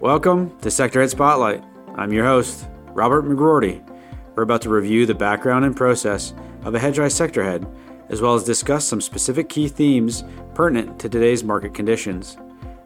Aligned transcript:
Welcome 0.00 0.58
to 0.60 0.70
Sector 0.70 1.00
Head 1.00 1.08
Spotlight. 1.08 1.64
I'm 1.94 2.12
your 2.12 2.26
host, 2.26 2.68
Robert 2.88 3.24
McGroarty. 3.24 3.82
We're 4.34 4.42
about 4.42 4.60
to 4.62 4.68
review 4.68 5.06
the 5.06 5.14
background 5.14 5.64
and 5.64 5.74
process 5.74 6.34
of 6.64 6.74
a 6.74 6.78
Hedgeye 6.78 7.10
sector 7.10 7.42
head, 7.42 7.66
as 8.10 8.20
well 8.20 8.34
as 8.34 8.44
discuss 8.44 8.84
some 8.84 9.00
specific 9.00 9.48
key 9.48 9.68
themes 9.68 10.22
pertinent 10.52 10.98
to 11.00 11.08
today's 11.08 11.42
market 11.42 11.72
conditions. 11.72 12.36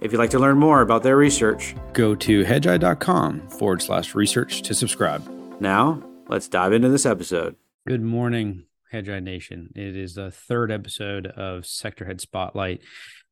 If 0.00 0.12
you'd 0.12 0.18
like 0.18 0.30
to 0.30 0.38
learn 0.38 0.56
more 0.56 0.82
about 0.82 1.02
their 1.02 1.16
research, 1.16 1.74
go 1.94 2.14
to 2.14 2.44
hedgeye.com 2.44 3.48
forward 3.48 3.82
slash 3.82 4.14
research 4.14 4.62
to 4.62 4.72
subscribe. 4.72 5.28
Now, 5.60 6.00
let's 6.28 6.46
dive 6.46 6.72
into 6.72 6.90
this 6.90 7.06
episode. 7.06 7.56
Good 7.88 8.02
morning, 8.02 8.66
Hedgeye 8.92 9.20
Nation. 9.22 9.70
It 9.74 9.96
is 9.96 10.14
the 10.14 10.30
third 10.30 10.70
episode 10.70 11.26
of 11.26 11.66
Sector 11.66 12.04
Head 12.04 12.20
Spotlight. 12.20 12.82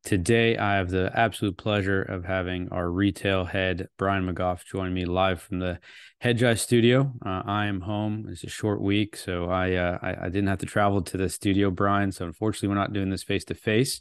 Today, 0.04 0.56
I 0.56 0.76
have 0.76 0.90
the 0.90 1.10
absolute 1.14 1.58
pleasure 1.58 2.02
of 2.02 2.24
having 2.24 2.68
our 2.70 2.90
retail 2.90 3.44
head, 3.44 3.88
Brian 3.98 4.26
McGough, 4.26 4.64
join 4.64 4.94
me 4.94 5.04
live 5.04 5.42
from 5.42 5.58
the 5.58 5.80
Hedgeye 6.22 6.58
studio. 6.58 7.12
Uh, 7.24 7.42
I 7.44 7.66
am 7.66 7.82
home. 7.82 8.26
It's 8.30 8.44
a 8.44 8.48
short 8.48 8.80
week, 8.80 9.16
so 9.16 9.50
I, 9.50 9.74
uh, 9.74 9.98
I, 10.00 10.26
I 10.26 10.28
didn't 10.28 10.46
have 10.46 10.58
to 10.58 10.66
travel 10.66 11.02
to 11.02 11.16
the 11.16 11.28
studio, 11.28 11.70
Brian. 11.70 12.12
So 12.12 12.24
unfortunately, 12.24 12.68
we're 12.68 12.74
not 12.76 12.92
doing 12.92 13.10
this 13.10 13.22
face 13.24 13.44
to 13.46 13.54
face. 13.54 14.00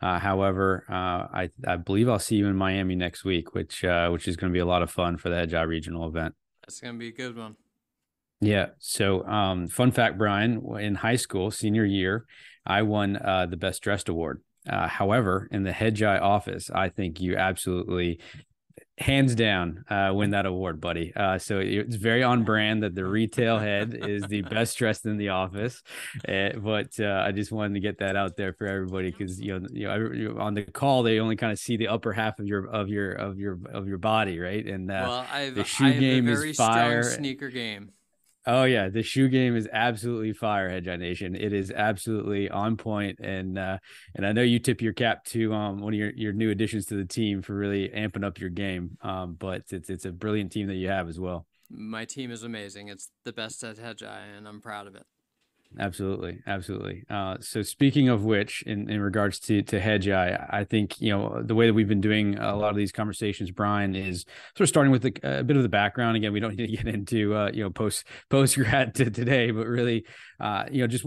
However, 0.00 0.84
uh, 0.90 0.92
I 0.92 1.50
I 1.66 1.76
believe 1.76 2.08
I'll 2.08 2.18
see 2.18 2.36
you 2.36 2.46
in 2.46 2.56
Miami 2.56 2.96
next 2.96 3.24
week, 3.24 3.54
which 3.54 3.82
uh, 3.84 4.10
which 4.10 4.28
is 4.28 4.36
going 4.36 4.52
to 4.52 4.56
be 4.56 4.60
a 4.60 4.66
lot 4.66 4.82
of 4.82 4.90
fun 4.90 5.16
for 5.16 5.30
the 5.30 5.36
Hedgeye 5.36 5.66
regional 5.66 6.06
event. 6.06 6.34
That's 6.62 6.80
going 6.80 6.94
to 6.94 6.98
be 6.98 7.08
a 7.08 7.12
good 7.12 7.36
one. 7.36 7.56
Yeah. 8.40 8.66
So, 8.78 9.24
um, 9.26 9.68
fun 9.68 9.92
fact, 9.92 10.18
Brian, 10.18 10.62
in 10.78 10.96
high 10.96 11.16
school, 11.16 11.50
senior 11.50 11.86
year, 11.86 12.26
I 12.66 12.82
won 12.82 13.16
uh, 13.16 13.46
the 13.46 13.56
best 13.56 13.82
dressed 13.82 14.10
award. 14.10 14.42
Uh, 14.68 14.88
however, 14.88 15.48
in 15.50 15.62
the 15.62 15.72
Hedgeye 15.72 16.20
office, 16.20 16.70
I 16.70 16.88
think 16.88 17.20
you 17.20 17.36
absolutely 17.36 18.20
hands 18.98 19.34
down 19.34 19.84
uh, 19.90 20.10
win 20.14 20.30
that 20.30 20.46
award, 20.46 20.80
buddy. 20.80 21.12
Uh, 21.14 21.38
so 21.38 21.58
it's 21.58 21.96
very 21.96 22.22
on 22.22 22.44
brand 22.44 22.82
that 22.82 22.94
the 22.94 23.04
retail 23.04 23.58
head 23.58 23.94
is 23.94 24.22
the 24.24 24.42
best 24.42 24.78
dressed 24.78 25.04
in 25.04 25.18
the 25.18 25.28
office. 25.28 25.82
Uh, 26.26 26.50
but 26.56 26.98
uh, 26.98 27.22
I 27.26 27.32
just 27.32 27.52
wanted 27.52 27.74
to 27.74 27.80
get 27.80 27.98
that 27.98 28.16
out 28.16 28.36
there 28.36 28.54
for 28.54 28.66
everybody 28.66 29.10
because 29.10 29.40
you 29.40 29.58
know, 29.58 29.68
you 29.72 29.86
know, 30.30 30.40
on 30.40 30.54
the 30.54 30.62
call 30.64 31.02
they 31.02 31.20
only 31.20 31.36
kind 31.36 31.52
of 31.52 31.58
see 31.58 31.76
the 31.76 31.88
upper 31.88 32.12
half 32.12 32.38
of 32.38 32.46
your 32.46 32.66
of 32.66 32.88
your 32.88 33.12
of 33.12 33.38
your 33.38 33.58
of 33.72 33.86
your 33.86 33.98
body, 33.98 34.38
right? 34.38 34.64
And 34.64 34.90
uh, 34.90 35.04
well, 35.06 35.26
I've, 35.30 35.54
the 35.54 35.64
shoe 35.64 35.92
game 35.98 36.28
is 36.28 36.56
fire. 36.56 37.02
sneaker 37.02 37.50
game. 37.50 37.90
Oh 38.48 38.62
yeah, 38.62 38.88
the 38.88 39.02
shoe 39.02 39.28
game 39.28 39.56
is 39.56 39.68
absolutely 39.72 40.32
fire, 40.32 40.70
Hedgeye 40.70 41.00
Nation. 41.00 41.34
It 41.34 41.52
is 41.52 41.72
absolutely 41.72 42.48
on 42.48 42.76
point, 42.76 43.18
and 43.18 43.58
uh, 43.58 43.78
and 44.14 44.24
I 44.24 44.30
know 44.30 44.42
you 44.42 44.60
tip 44.60 44.80
your 44.80 44.92
cap 44.92 45.24
to 45.26 45.52
um, 45.52 45.80
one 45.80 45.92
of 45.92 45.98
your, 45.98 46.12
your 46.14 46.32
new 46.32 46.50
additions 46.50 46.86
to 46.86 46.94
the 46.94 47.04
team 47.04 47.42
for 47.42 47.54
really 47.54 47.88
amping 47.88 48.24
up 48.24 48.38
your 48.38 48.50
game. 48.50 48.98
Um, 49.02 49.34
but 49.34 49.62
it's 49.70 49.90
it's 49.90 50.04
a 50.04 50.12
brilliant 50.12 50.52
team 50.52 50.68
that 50.68 50.76
you 50.76 50.88
have 50.88 51.08
as 51.08 51.18
well. 51.18 51.44
My 51.68 52.04
team 52.04 52.30
is 52.30 52.44
amazing. 52.44 52.86
It's 52.86 53.10
the 53.24 53.32
best 53.32 53.64
at 53.64 53.78
Hedgeye, 53.78 54.36
and 54.38 54.46
I'm 54.46 54.60
proud 54.60 54.86
of 54.86 54.94
it. 54.94 55.06
Absolutely, 55.78 56.38
absolutely. 56.46 57.02
Uh, 57.10 57.36
so 57.40 57.60
speaking 57.60 58.08
of 58.08 58.24
which, 58.24 58.62
in, 58.62 58.88
in 58.88 59.00
regards 59.00 59.38
to 59.40 59.62
to 59.62 59.78
Hedgeye, 59.78 60.14
I 60.50 60.60
I 60.60 60.64
think 60.64 61.00
you 61.00 61.10
know 61.10 61.42
the 61.42 61.54
way 61.54 61.66
that 61.66 61.74
we've 61.74 61.88
been 61.88 62.00
doing 62.00 62.38
a 62.38 62.56
lot 62.56 62.70
of 62.70 62.76
these 62.76 62.92
conversations, 62.92 63.50
Brian, 63.50 63.94
is 63.94 64.24
sort 64.56 64.64
of 64.64 64.68
starting 64.68 64.90
with 64.90 65.04
a, 65.04 65.40
a 65.40 65.44
bit 65.44 65.56
of 65.56 65.62
the 65.62 65.68
background. 65.68 66.16
Again, 66.16 66.32
we 66.32 66.40
don't 66.40 66.56
need 66.56 66.68
to 66.68 66.76
get 66.82 66.86
into 66.94 67.34
uh, 67.34 67.50
you 67.52 67.62
know 67.62 67.70
post 67.70 68.04
post 68.30 68.56
grad 68.56 68.94
to 68.94 69.10
today, 69.10 69.50
but 69.50 69.66
really, 69.66 70.06
uh, 70.40 70.64
you 70.70 70.80
know, 70.80 70.86
just 70.86 71.04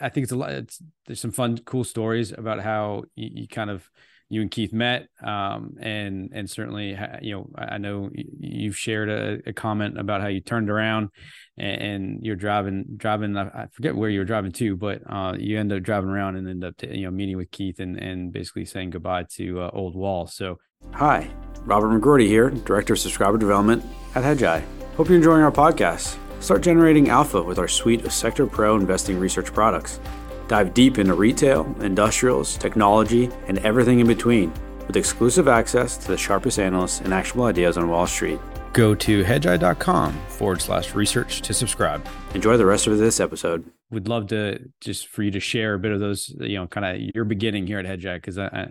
I 0.00 0.08
think 0.08 0.24
it's 0.24 0.32
a 0.32 0.36
lot. 0.36 0.50
It's, 0.52 0.80
there's 1.06 1.20
some 1.20 1.32
fun, 1.32 1.58
cool 1.58 1.84
stories 1.84 2.32
about 2.32 2.60
how 2.60 3.04
you, 3.16 3.30
you 3.42 3.48
kind 3.48 3.68
of 3.68 3.88
you 4.28 4.40
and 4.40 4.50
Keith 4.50 4.72
met, 4.72 5.08
um, 5.22 5.76
and 5.80 6.30
and 6.32 6.50
certainly 6.50 6.98
you 7.22 7.34
know 7.34 7.50
I 7.56 7.78
know 7.78 8.10
you've 8.12 8.76
shared 8.76 9.08
a, 9.08 9.48
a 9.48 9.52
comment 9.52 9.98
about 9.98 10.20
how 10.20 10.26
you 10.26 10.40
turned 10.40 10.68
around 10.68 11.10
and, 11.56 11.82
and, 11.82 12.24
you're 12.24 12.36
driving 12.36 12.84
driving 12.96 13.36
I 13.36 13.66
forget 13.72 13.94
where 13.94 14.10
you 14.10 14.18
were 14.18 14.24
driving 14.24 14.52
to, 14.52 14.76
but 14.76 15.02
uh, 15.08 15.34
you 15.38 15.58
end 15.58 15.72
up 15.72 15.82
driving 15.82 16.10
around 16.10 16.36
and 16.36 16.48
end 16.48 16.64
up 16.64 16.74
you 16.82 17.04
know 17.04 17.10
meeting 17.10 17.36
with 17.36 17.50
Keith 17.50 17.78
and 17.78 17.96
and 17.96 18.32
basically 18.32 18.64
saying 18.64 18.90
goodbye 18.90 19.26
to 19.36 19.60
uh, 19.60 19.70
Old 19.72 19.94
Wall. 19.94 20.26
So 20.26 20.58
hi, 20.92 21.30
Robert 21.64 21.88
McGroarty 21.88 22.26
here, 22.26 22.50
Director 22.50 22.94
of 22.94 22.98
Subscriber 22.98 23.38
Development 23.38 23.84
at 24.14 24.24
Hedgeye. 24.24 24.64
Hope 24.96 25.08
you're 25.08 25.16
enjoying 25.16 25.42
our 25.42 25.52
podcast. 25.52 26.16
Start 26.40 26.62
generating 26.62 27.08
alpha 27.10 27.42
with 27.42 27.58
our 27.58 27.68
suite 27.68 28.04
of 28.04 28.12
Sector 28.12 28.46
Pro 28.46 28.76
investing 28.76 29.18
research 29.18 29.52
products. 29.52 30.00
Dive 30.48 30.74
deep 30.74 30.98
into 30.98 31.14
retail, 31.14 31.74
industrials, 31.80 32.56
technology, 32.56 33.30
and 33.48 33.58
everything 33.58 34.00
in 34.00 34.06
between 34.06 34.52
with 34.86 34.96
exclusive 34.96 35.48
access 35.48 35.96
to 35.96 36.08
the 36.08 36.16
sharpest 36.16 36.58
analysts 36.58 37.00
and 37.00 37.12
actionable 37.12 37.46
ideas 37.46 37.76
on 37.76 37.88
Wall 37.88 38.06
Street. 38.06 38.38
Go 38.72 38.94
to 38.94 39.24
hedgeye.com 39.24 40.12
forward 40.28 40.60
slash 40.60 40.94
research 40.94 41.40
to 41.42 41.54
subscribe. 41.54 42.06
Enjoy 42.34 42.56
the 42.56 42.66
rest 42.66 42.86
of 42.86 42.98
this 42.98 43.20
episode. 43.20 43.64
We'd 43.90 44.08
love 44.08 44.28
to 44.28 44.58
just 44.80 45.08
for 45.08 45.22
you 45.22 45.30
to 45.30 45.40
share 45.40 45.74
a 45.74 45.78
bit 45.78 45.92
of 45.92 46.00
those, 46.00 46.34
you 46.40 46.56
know, 46.56 46.66
kind 46.66 46.84
of 46.84 47.14
your 47.14 47.24
beginning 47.24 47.66
here 47.66 47.78
at 47.78 47.86
Hedgeye 47.86 48.16
because 48.16 48.38
I, 48.38 48.46
I 48.46 48.68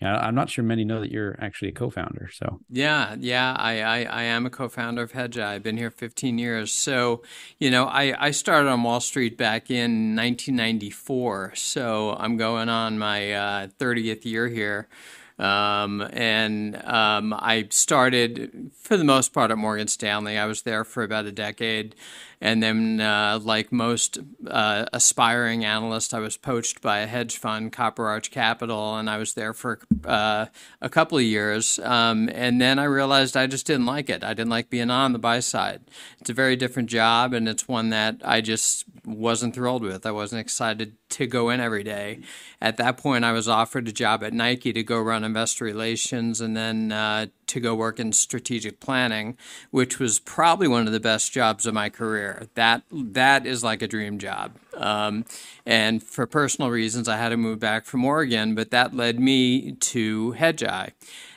yeah, 0.00 0.16
I'm 0.16 0.34
not 0.34 0.48
sure 0.48 0.62
many 0.62 0.84
know 0.84 1.00
that 1.00 1.10
you're 1.10 1.36
actually 1.40 1.68
a 1.68 1.72
co-founder. 1.72 2.30
So 2.32 2.60
yeah, 2.70 3.16
yeah, 3.18 3.54
I, 3.58 3.82
I, 3.82 4.02
I 4.04 4.22
am 4.24 4.46
a 4.46 4.50
co-founder 4.50 5.02
of 5.02 5.12
Hedgeye. 5.12 5.44
I've 5.44 5.62
been 5.62 5.76
here 5.76 5.90
15 5.90 6.38
years. 6.38 6.72
So 6.72 7.22
you 7.58 7.70
know, 7.70 7.86
I, 7.86 8.26
I 8.26 8.30
started 8.30 8.68
on 8.68 8.82
Wall 8.82 9.00
Street 9.00 9.36
back 9.36 9.70
in 9.70 10.14
1994. 10.14 11.52
So 11.56 12.16
I'm 12.18 12.36
going 12.36 12.68
on 12.68 12.98
my 12.98 13.32
uh, 13.32 13.66
30th 13.78 14.24
year 14.24 14.48
here. 14.48 14.88
Um, 15.38 16.00
and 16.12 16.84
um, 16.84 17.32
I 17.32 17.68
started, 17.70 18.72
for 18.74 18.96
the 18.96 19.04
most 19.04 19.32
part, 19.32 19.50
at 19.50 19.58
Morgan 19.58 19.86
Stanley. 19.86 20.36
I 20.36 20.46
was 20.46 20.62
there 20.62 20.84
for 20.84 21.04
about 21.04 21.26
a 21.26 21.32
decade. 21.32 21.94
And 22.40 22.62
then, 22.62 23.00
uh, 23.00 23.40
like 23.42 23.72
most 23.72 24.18
uh, 24.46 24.86
aspiring 24.92 25.64
analysts, 25.64 26.14
I 26.14 26.20
was 26.20 26.36
poached 26.36 26.80
by 26.80 26.98
a 27.00 27.06
hedge 27.06 27.36
fund, 27.36 27.72
Copper 27.72 28.06
Arch 28.06 28.30
Capital, 28.30 28.96
and 28.96 29.10
I 29.10 29.18
was 29.18 29.34
there 29.34 29.52
for 29.52 29.80
uh, 30.04 30.46
a 30.80 30.88
couple 30.88 31.18
of 31.18 31.24
years. 31.24 31.78
Um, 31.80 32.28
and 32.32 32.60
then 32.60 32.78
I 32.78 32.84
realized 32.84 33.36
I 33.36 33.46
just 33.46 33.66
didn't 33.66 33.86
like 33.86 34.08
it. 34.08 34.22
I 34.22 34.34
didn't 34.34 34.50
like 34.50 34.70
being 34.70 34.90
on 34.90 35.12
the 35.12 35.18
buy 35.18 35.40
side. 35.40 35.80
It's 36.20 36.30
a 36.30 36.34
very 36.34 36.54
different 36.54 36.88
job, 36.90 37.34
and 37.34 37.48
it's 37.48 37.66
one 37.66 37.90
that 37.90 38.22
I 38.24 38.40
just 38.40 38.84
wasn't 39.04 39.54
thrilled 39.54 39.82
with. 39.82 40.06
I 40.06 40.10
wasn't 40.10 40.40
excited 40.40 40.96
to 41.10 41.26
go 41.26 41.50
in 41.50 41.60
every 41.60 41.82
day. 41.82 42.20
At 42.60 42.76
that 42.76 42.98
point, 42.98 43.24
I 43.24 43.32
was 43.32 43.48
offered 43.48 43.88
a 43.88 43.92
job 43.92 44.22
at 44.22 44.32
Nike 44.32 44.72
to 44.72 44.82
go 44.82 45.00
run 45.00 45.24
investor 45.24 45.64
relations 45.64 46.40
and 46.40 46.56
then 46.56 46.92
uh, 46.92 47.26
to 47.46 47.60
go 47.60 47.74
work 47.74 47.98
in 47.98 48.12
strategic 48.12 48.80
planning, 48.80 49.36
which 49.70 49.98
was 49.98 50.18
probably 50.18 50.68
one 50.68 50.86
of 50.86 50.92
the 50.92 51.00
best 51.00 51.32
jobs 51.32 51.66
of 51.66 51.74
my 51.74 51.88
career. 51.88 52.27
That 52.54 52.82
that 52.92 53.46
is 53.46 53.62
like 53.64 53.82
a 53.82 53.88
dream 53.88 54.18
job. 54.18 54.52
Um, 54.74 55.24
and 55.68 56.02
for 56.02 56.26
personal 56.26 56.70
reasons, 56.70 57.08
I 57.08 57.18
had 57.18 57.28
to 57.28 57.36
move 57.36 57.58
back 57.58 57.84
from 57.84 58.02
Oregon, 58.02 58.54
but 58.54 58.70
that 58.70 58.94
led 58.94 59.20
me 59.20 59.72
to 59.72 60.32
Hedgeye. 60.32 60.92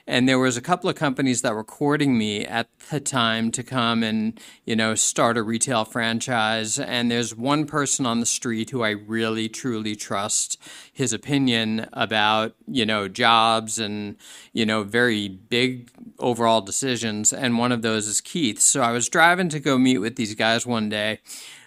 And 0.08 0.28
there 0.28 0.40
was 0.40 0.56
a 0.56 0.62
couple 0.62 0.90
of 0.90 0.96
companies 0.96 1.42
that 1.42 1.54
were 1.54 1.66
courting 1.66 2.18
me 2.18 2.46
at 2.46 2.70
the 2.90 3.02
time 3.02 3.52
to 3.52 3.62
come 3.62 4.04
and, 4.04 4.40
you 4.66 4.74
know, 4.74 4.96
start 4.96 5.38
a 5.38 5.44
retail 5.44 5.84
franchise. 5.84 6.80
And 6.80 7.12
there's 7.12 7.36
one 7.36 7.66
person 7.66 8.06
on 8.06 8.22
the 8.22 8.26
street 8.26 8.70
who 8.70 8.84
I 8.84 8.92
really, 8.92 9.50
truly 9.50 9.98
trust 9.98 10.58
his 10.94 11.12
opinion 11.12 11.90
about, 11.92 12.56
you 12.68 12.86
know, 12.86 13.10
jobs 13.10 13.80
and, 13.80 14.16
you 14.54 14.66
know, 14.66 14.84
very 14.84 15.28
big 15.28 15.92
overall 16.20 16.62
decisions. 16.62 17.34
And 17.34 17.58
one 17.58 17.74
of 17.74 17.82
those 17.82 18.08
is 18.08 18.22
Keith. 18.22 18.62
So 18.62 18.82
I 18.82 18.94
was 18.94 19.10
driving 19.10 19.50
to 19.50 19.60
go 19.60 19.78
meet 19.78 19.98
with 19.98 20.16
these 20.16 20.36
guys 20.36 20.66
one 20.66 20.88
day 20.88 21.20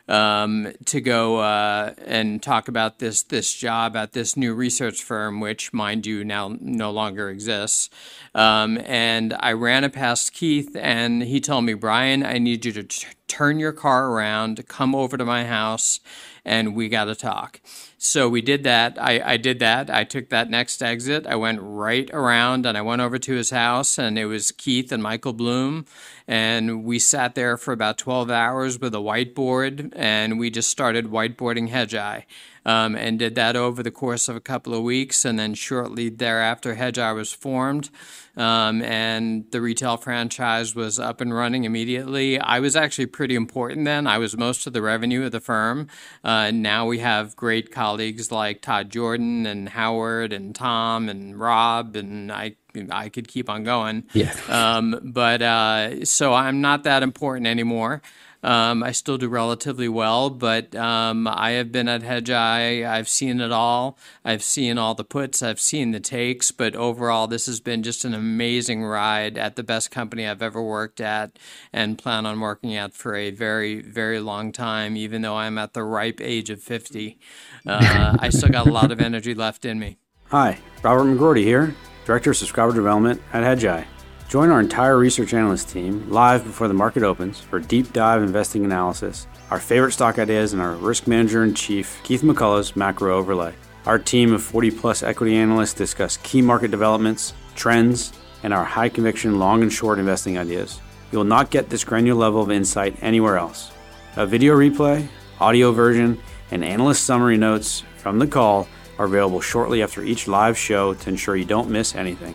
um, 0.08 0.72
to 0.86 1.00
go 1.00 1.38
uh, 1.38 1.94
and 2.04 2.42
talk 2.42 2.68
about 2.68 2.98
this 2.98 3.22
this 3.22 3.54
job 3.54 3.96
at 3.96 4.12
this 4.12 4.36
new 4.36 4.54
research 4.54 5.02
firm, 5.02 5.40
which, 5.40 5.72
mind 5.72 6.06
you, 6.06 6.24
now 6.24 6.56
no 6.60 6.90
longer 6.90 7.30
exists. 7.30 7.90
Um, 8.34 8.78
and 8.84 9.34
I 9.40 9.52
ran 9.52 9.84
it 9.84 9.92
past 9.92 10.32
Keith, 10.32 10.76
and 10.76 11.22
he 11.22 11.40
told 11.40 11.64
me, 11.64 11.74
Brian, 11.74 12.24
I 12.24 12.38
need 12.38 12.64
you 12.64 12.72
to 12.72 13.06
turn 13.34 13.58
your 13.58 13.72
car 13.72 14.10
around, 14.10 14.64
come 14.68 14.94
over 14.94 15.16
to 15.16 15.24
my 15.24 15.44
house, 15.44 15.98
and 16.44 16.76
we 16.76 16.88
got 16.88 17.06
to 17.06 17.16
talk. 17.16 17.60
So 17.98 18.28
we 18.28 18.40
did 18.40 18.62
that. 18.62 18.96
I, 19.00 19.32
I 19.32 19.36
did 19.38 19.58
that. 19.58 19.90
I 19.90 20.04
took 20.04 20.28
that 20.28 20.50
next 20.50 20.80
exit. 20.80 21.26
I 21.26 21.34
went 21.34 21.58
right 21.60 22.08
around 22.12 22.64
and 22.64 22.78
I 22.78 22.82
went 22.82 23.02
over 23.02 23.18
to 23.18 23.32
his 23.34 23.50
house, 23.50 23.98
and 23.98 24.16
it 24.16 24.26
was 24.26 24.52
Keith 24.52 24.92
and 24.92 25.02
Michael 25.02 25.32
Blum. 25.32 25.84
And 26.28 26.84
we 26.84 27.00
sat 27.00 27.34
there 27.34 27.56
for 27.56 27.72
about 27.72 27.98
12 27.98 28.30
hours 28.30 28.78
with 28.78 28.94
a 28.94 28.98
whiteboard, 28.98 29.92
and 29.96 30.38
we 30.38 30.48
just 30.48 30.70
started 30.70 31.06
whiteboarding 31.06 31.70
Hedgeye 31.70 32.22
um, 32.64 32.94
and 32.96 33.18
did 33.18 33.34
that 33.34 33.56
over 33.56 33.82
the 33.82 33.90
course 33.90 34.28
of 34.28 34.36
a 34.36 34.40
couple 34.40 34.74
of 34.74 34.82
weeks. 34.82 35.24
And 35.24 35.38
then 35.38 35.54
shortly 35.54 36.08
thereafter, 36.08 36.76
Hedgeye 36.76 37.14
was 37.14 37.32
formed, 37.32 37.90
um, 38.36 38.82
and 38.82 39.50
the 39.50 39.60
retail 39.60 39.96
franchise 39.96 40.74
was 40.74 40.98
up 40.98 41.20
and 41.20 41.34
running 41.34 41.64
immediately. 41.64 42.38
I 42.38 42.60
was 42.60 42.76
actually 42.76 43.06
pretty 43.06 43.34
important 43.34 43.84
then. 43.84 44.06
I 44.06 44.18
was 44.18 44.36
most 44.36 44.66
of 44.66 44.72
the 44.72 44.82
revenue 44.82 45.24
of 45.24 45.32
the 45.32 45.40
firm. 45.40 45.88
Uh, 46.22 46.50
now 46.50 46.86
we 46.86 46.98
have 46.98 47.36
great 47.36 47.70
colleagues 47.70 48.32
like 48.32 48.62
Todd 48.62 48.90
Jordan 48.90 49.46
and 49.46 49.68
Howard 49.68 50.32
and 50.32 50.54
Tom 50.54 51.08
and 51.08 51.38
Rob, 51.38 51.96
and 51.96 52.32
I 52.32 52.56
I 52.90 53.08
could 53.08 53.28
keep 53.28 53.48
on 53.48 53.64
going. 53.64 54.04
Yeah. 54.12 54.34
Um, 54.48 54.98
but 55.02 55.42
uh, 55.42 56.04
so 56.04 56.34
I'm 56.34 56.60
not 56.60 56.84
that 56.84 57.02
important 57.02 57.46
anymore. 57.46 58.02
Um, 58.44 58.82
I 58.82 58.92
still 58.92 59.16
do 59.16 59.28
relatively 59.28 59.88
well, 59.88 60.28
but 60.28 60.74
um, 60.76 61.26
I 61.26 61.52
have 61.52 61.72
been 61.72 61.88
at 61.88 62.02
Hedgeye. 62.02 62.86
I've 62.86 63.08
seen 63.08 63.40
it 63.40 63.50
all. 63.50 63.98
I've 64.22 64.42
seen 64.42 64.76
all 64.76 64.94
the 64.94 65.02
puts. 65.02 65.42
I've 65.42 65.58
seen 65.58 65.92
the 65.92 66.00
takes. 66.00 66.50
But 66.50 66.76
overall, 66.76 67.26
this 67.26 67.46
has 67.46 67.60
been 67.60 67.82
just 67.82 68.04
an 68.04 68.12
amazing 68.12 68.84
ride 68.84 69.38
at 69.38 69.56
the 69.56 69.62
best 69.62 69.90
company 69.90 70.28
I've 70.28 70.42
ever 70.42 70.62
worked 70.62 71.00
at, 71.00 71.38
and 71.72 71.96
plan 71.96 72.26
on 72.26 72.38
working 72.38 72.76
at 72.76 72.92
for 72.92 73.16
a 73.16 73.30
very, 73.30 73.80
very 73.80 74.20
long 74.20 74.52
time. 74.52 74.94
Even 74.94 75.22
though 75.22 75.36
I'm 75.36 75.56
at 75.56 75.72
the 75.72 75.82
ripe 75.82 76.20
age 76.20 76.50
of 76.50 76.62
50, 76.62 77.18
uh, 77.66 78.16
I 78.20 78.28
still 78.28 78.50
got 78.50 78.66
a 78.66 78.72
lot 78.72 78.92
of 78.92 79.00
energy 79.00 79.34
left 79.34 79.64
in 79.64 79.78
me. 79.78 79.96
Hi, 80.28 80.58
Robert 80.82 81.04
McGroarty 81.04 81.44
here, 81.44 81.74
Director 82.04 82.32
of 82.32 82.36
Subscriber 82.36 82.74
Development 82.74 83.22
at 83.32 83.42
Hedgeye. 83.42 83.86
Join 84.34 84.50
our 84.50 84.58
entire 84.58 84.98
research 84.98 85.32
analyst 85.32 85.68
team 85.68 86.10
live 86.10 86.42
before 86.42 86.66
the 86.66 86.74
market 86.74 87.04
opens 87.04 87.38
for 87.38 87.60
deep 87.60 87.92
dive 87.92 88.20
investing 88.20 88.64
analysis, 88.64 89.28
our 89.48 89.60
favorite 89.60 89.92
stock 89.92 90.18
ideas, 90.18 90.52
and 90.52 90.60
our 90.60 90.74
risk 90.74 91.06
manager 91.06 91.44
in 91.44 91.54
chief, 91.54 92.00
Keith 92.02 92.22
McCullough's 92.22 92.74
macro 92.74 93.16
overlay. 93.16 93.54
Our 93.86 93.96
team 93.96 94.32
of 94.32 94.42
40 94.42 94.72
plus 94.72 95.04
equity 95.04 95.36
analysts 95.36 95.74
discuss 95.74 96.16
key 96.24 96.42
market 96.42 96.72
developments, 96.72 97.32
trends, 97.54 98.12
and 98.42 98.52
our 98.52 98.64
high 98.64 98.88
conviction 98.88 99.38
long 99.38 99.62
and 99.62 99.72
short 99.72 100.00
investing 100.00 100.36
ideas. 100.36 100.80
You 101.12 101.18
will 101.18 101.24
not 101.24 101.52
get 101.52 101.70
this 101.70 101.84
granular 101.84 102.18
level 102.18 102.42
of 102.42 102.50
insight 102.50 103.00
anywhere 103.02 103.38
else. 103.38 103.70
A 104.16 104.26
video 104.26 104.56
replay, 104.56 105.06
audio 105.38 105.70
version, 105.70 106.20
and 106.50 106.64
analyst 106.64 107.04
summary 107.04 107.36
notes 107.36 107.84
from 107.98 108.18
the 108.18 108.26
call 108.26 108.66
are 108.98 109.04
available 109.04 109.40
shortly 109.40 109.80
after 109.80 110.02
each 110.02 110.26
live 110.26 110.58
show 110.58 110.92
to 110.92 111.08
ensure 111.08 111.36
you 111.36 111.44
don't 111.44 111.70
miss 111.70 111.94
anything 111.94 112.34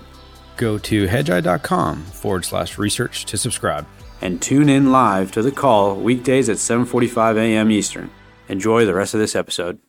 go 0.60 0.78
to 0.78 1.08
hedgeye.com 1.08 2.04
forward 2.04 2.46
slash 2.46 2.78
research 2.78 3.26
to 3.26 3.38
subscribe. 3.38 3.88
And 4.22 4.42
tune 4.42 4.70
in 4.70 4.92
live 4.92 5.32
to 5.32 5.42
the 5.42 5.52
call 5.52 5.96
weekdays 5.96 6.50
at 6.50 6.58
7.45 6.58 7.38
a.m. 7.38 7.72
Eastern. 7.72 8.12
Enjoy 8.50 8.86
the 8.86 8.94
rest 8.94 9.14
of 9.14 9.20
this 9.20 9.36
episode. 9.36 9.80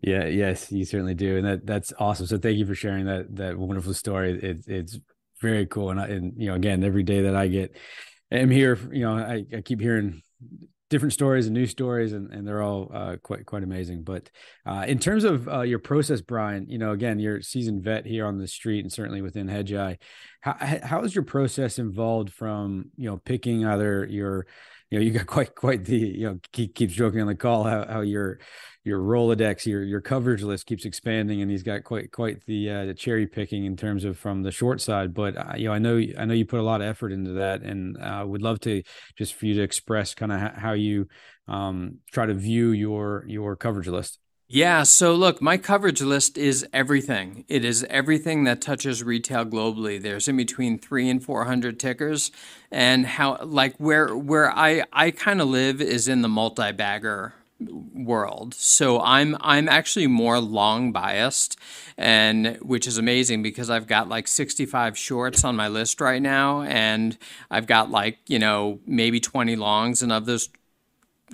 Yeah, 0.00 0.26
yes, 0.26 0.72
you 0.72 0.84
certainly 0.84 1.14
do. 1.14 1.36
And 1.36 1.46
that 1.46 1.66
that's 1.66 1.92
awesome. 1.98 2.26
So 2.26 2.38
thank 2.38 2.56
you 2.56 2.64
for 2.64 2.74
sharing 2.74 3.06
that 3.06 3.34
that 3.36 3.58
wonderful 3.58 3.92
story. 3.92 4.38
It, 4.40 4.64
it's 4.66 4.98
very 5.40 5.66
cool. 5.66 5.90
And, 5.90 6.00
I, 6.00 6.06
and, 6.06 6.32
you 6.36 6.48
know, 6.48 6.54
again, 6.54 6.82
every 6.84 7.02
day 7.02 7.22
that 7.22 7.34
I 7.34 7.48
get, 7.48 7.76
I'm 8.32 8.50
here, 8.50 8.78
you 8.92 9.02
know, 9.02 9.18
I, 9.18 9.44
I 9.54 9.60
keep 9.60 9.80
hearing 9.80 10.22
different 10.94 11.12
stories 11.12 11.46
and 11.46 11.54
new 11.54 11.66
stories 11.66 12.12
and, 12.12 12.32
and 12.32 12.46
they're 12.46 12.62
all 12.62 12.88
uh, 12.94 13.16
quite 13.20 13.44
quite 13.46 13.64
amazing. 13.64 14.04
But 14.04 14.30
uh, 14.64 14.84
in 14.86 15.00
terms 15.00 15.24
of 15.24 15.48
uh, 15.48 15.62
your 15.62 15.80
process 15.80 16.20
brian 16.20 16.68
you 16.68 16.78
know 16.78 16.92
again 16.92 17.18
you're 17.18 17.42
seasoned 17.42 17.82
vet 17.82 18.06
here 18.06 18.26
on 18.26 18.38
the 18.38 18.46
street 18.46 18.84
and 18.84 18.92
certainly 18.92 19.20
within 19.20 19.48
hedgeye. 19.48 19.96
How, 20.40 20.56
how 20.84 21.02
is 21.02 21.12
your 21.12 21.24
process 21.24 21.80
involved 21.80 22.32
from 22.32 22.92
you 22.96 23.10
know 23.10 23.16
picking 23.16 23.66
either 23.66 24.06
your 24.06 24.46
you 24.88 24.98
know 24.98 25.04
you 25.04 25.10
got 25.10 25.26
quite 25.36 25.56
quite 25.56 25.84
the 25.84 25.98
you 25.98 26.26
know 26.28 26.38
keep, 26.52 26.76
keeps 26.76 26.94
joking 26.94 27.20
on 27.20 27.26
the 27.26 27.34
call 27.34 27.64
how, 27.64 27.84
how 27.86 28.00
your 28.02 28.38
your 28.84 29.00
Rolodex, 29.00 29.64
your 29.64 29.82
your 29.82 30.02
coverage 30.02 30.42
list 30.42 30.66
keeps 30.66 30.84
expanding, 30.84 31.40
and 31.40 31.50
he's 31.50 31.62
got 31.62 31.84
quite 31.84 32.12
quite 32.12 32.44
the 32.46 32.70
uh, 32.70 32.84
the 32.84 32.94
cherry 32.94 33.26
picking 33.26 33.64
in 33.64 33.76
terms 33.76 34.04
of 34.04 34.18
from 34.18 34.42
the 34.42 34.52
short 34.52 34.80
side. 34.80 35.14
But 35.14 35.36
uh, 35.36 35.54
you 35.56 35.68
know, 35.68 35.72
I 35.72 35.78
know 35.78 36.00
I 36.18 36.24
know 36.26 36.34
you 36.34 36.44
put 36.44 36.60
a 36.60 36.64
lot 36.64 36.82
of 36.82 36.86
effort 36.86 37.10
into 37.10 37.32
that, 37.32 37.62
and 37.62 37.96
uh, 37.96 38.24
would 38.26 38.42
love 38.42 38.60
to 38.60 38.82
just 39.16 39.34
for 39.34 39.46
you 39.46 39.54
to 39.54 39.62
express 39.62 40.14
kind 40.14 40.30
of 40.30 40.38
how 40.38 40.72
you 40.72 41.08
um, 41.48 41.98
try 42.12 42.26
to 42.26 42.34
view 42.34 42.70
your 42.72 43.24
your 43.26 43.56
coverage 43.56 43.88
list. 43.88 44.18
Yeah, 44.46 44.82
so 44.82 45.14
look, 45.14 45.40
my 45.40 45.56
coverage 45.56 46.02
list 46.02 46.36
is 46.36 46.66
everything. 46.70 47.46
It 47.48 47.64
is 47.64 47.82
everything 47.88 48.44
that 48.44 48.60
touches 48.60 49.02
retail 49.02 49.46
globally. 49.46 50.00
There's 50.00 50.28
in 50.28 50.36
between 50.36 50.78
3 50.78 51.08
and 51.08 51.24
400 51.24 51.80
tickers 51.80 52.30
and 52.70 53.06
how 53.06 53.38
like 53.42 53.74
where 53.78 54.14
where 54.14 54.50
I 54.50 54.84
I 54.92 55.10
kind 55.10 55.40
of 55.40 55.48
live 55.48 55.80
is 55.80 56.08
in 56.08 56.20
the 56.20 56.28
multi-bagger 56.28 57.32
world. 57.92 58.54
So 58.54 59.00
I'm 59.00 59.36
I'm 59.40 59.68
actually 59.68 60.06
more 60.06 60.38
long 60.38 60.92
biased 60.92 61.58
and 61.96 62.56
which 62.60 62.86
is 62.86 62.98
amazing 62.98 63.42
because 63.42 63.70
I've 63.70 63.86
got 63.86 64.08
like 64.08 64.26
65 64.28 64.96
shorts 64.98 65.44
on 65.44 65.56
my 65.56 65.68
list 65.68 66.00
right 66.00 66.22
now 66.22 66.62
and 66.62 67.16
I've 67.50 67.66
got 67.66 67.90
like, 67.90 68.18
you 68.26 68.38
know, 68.38 68.80
maybe 68.86 69.20
20 69.20 69.56
longs 69.56 70.02
and 70.02 70.12
of 70.12 70.26
those 70.26 70.48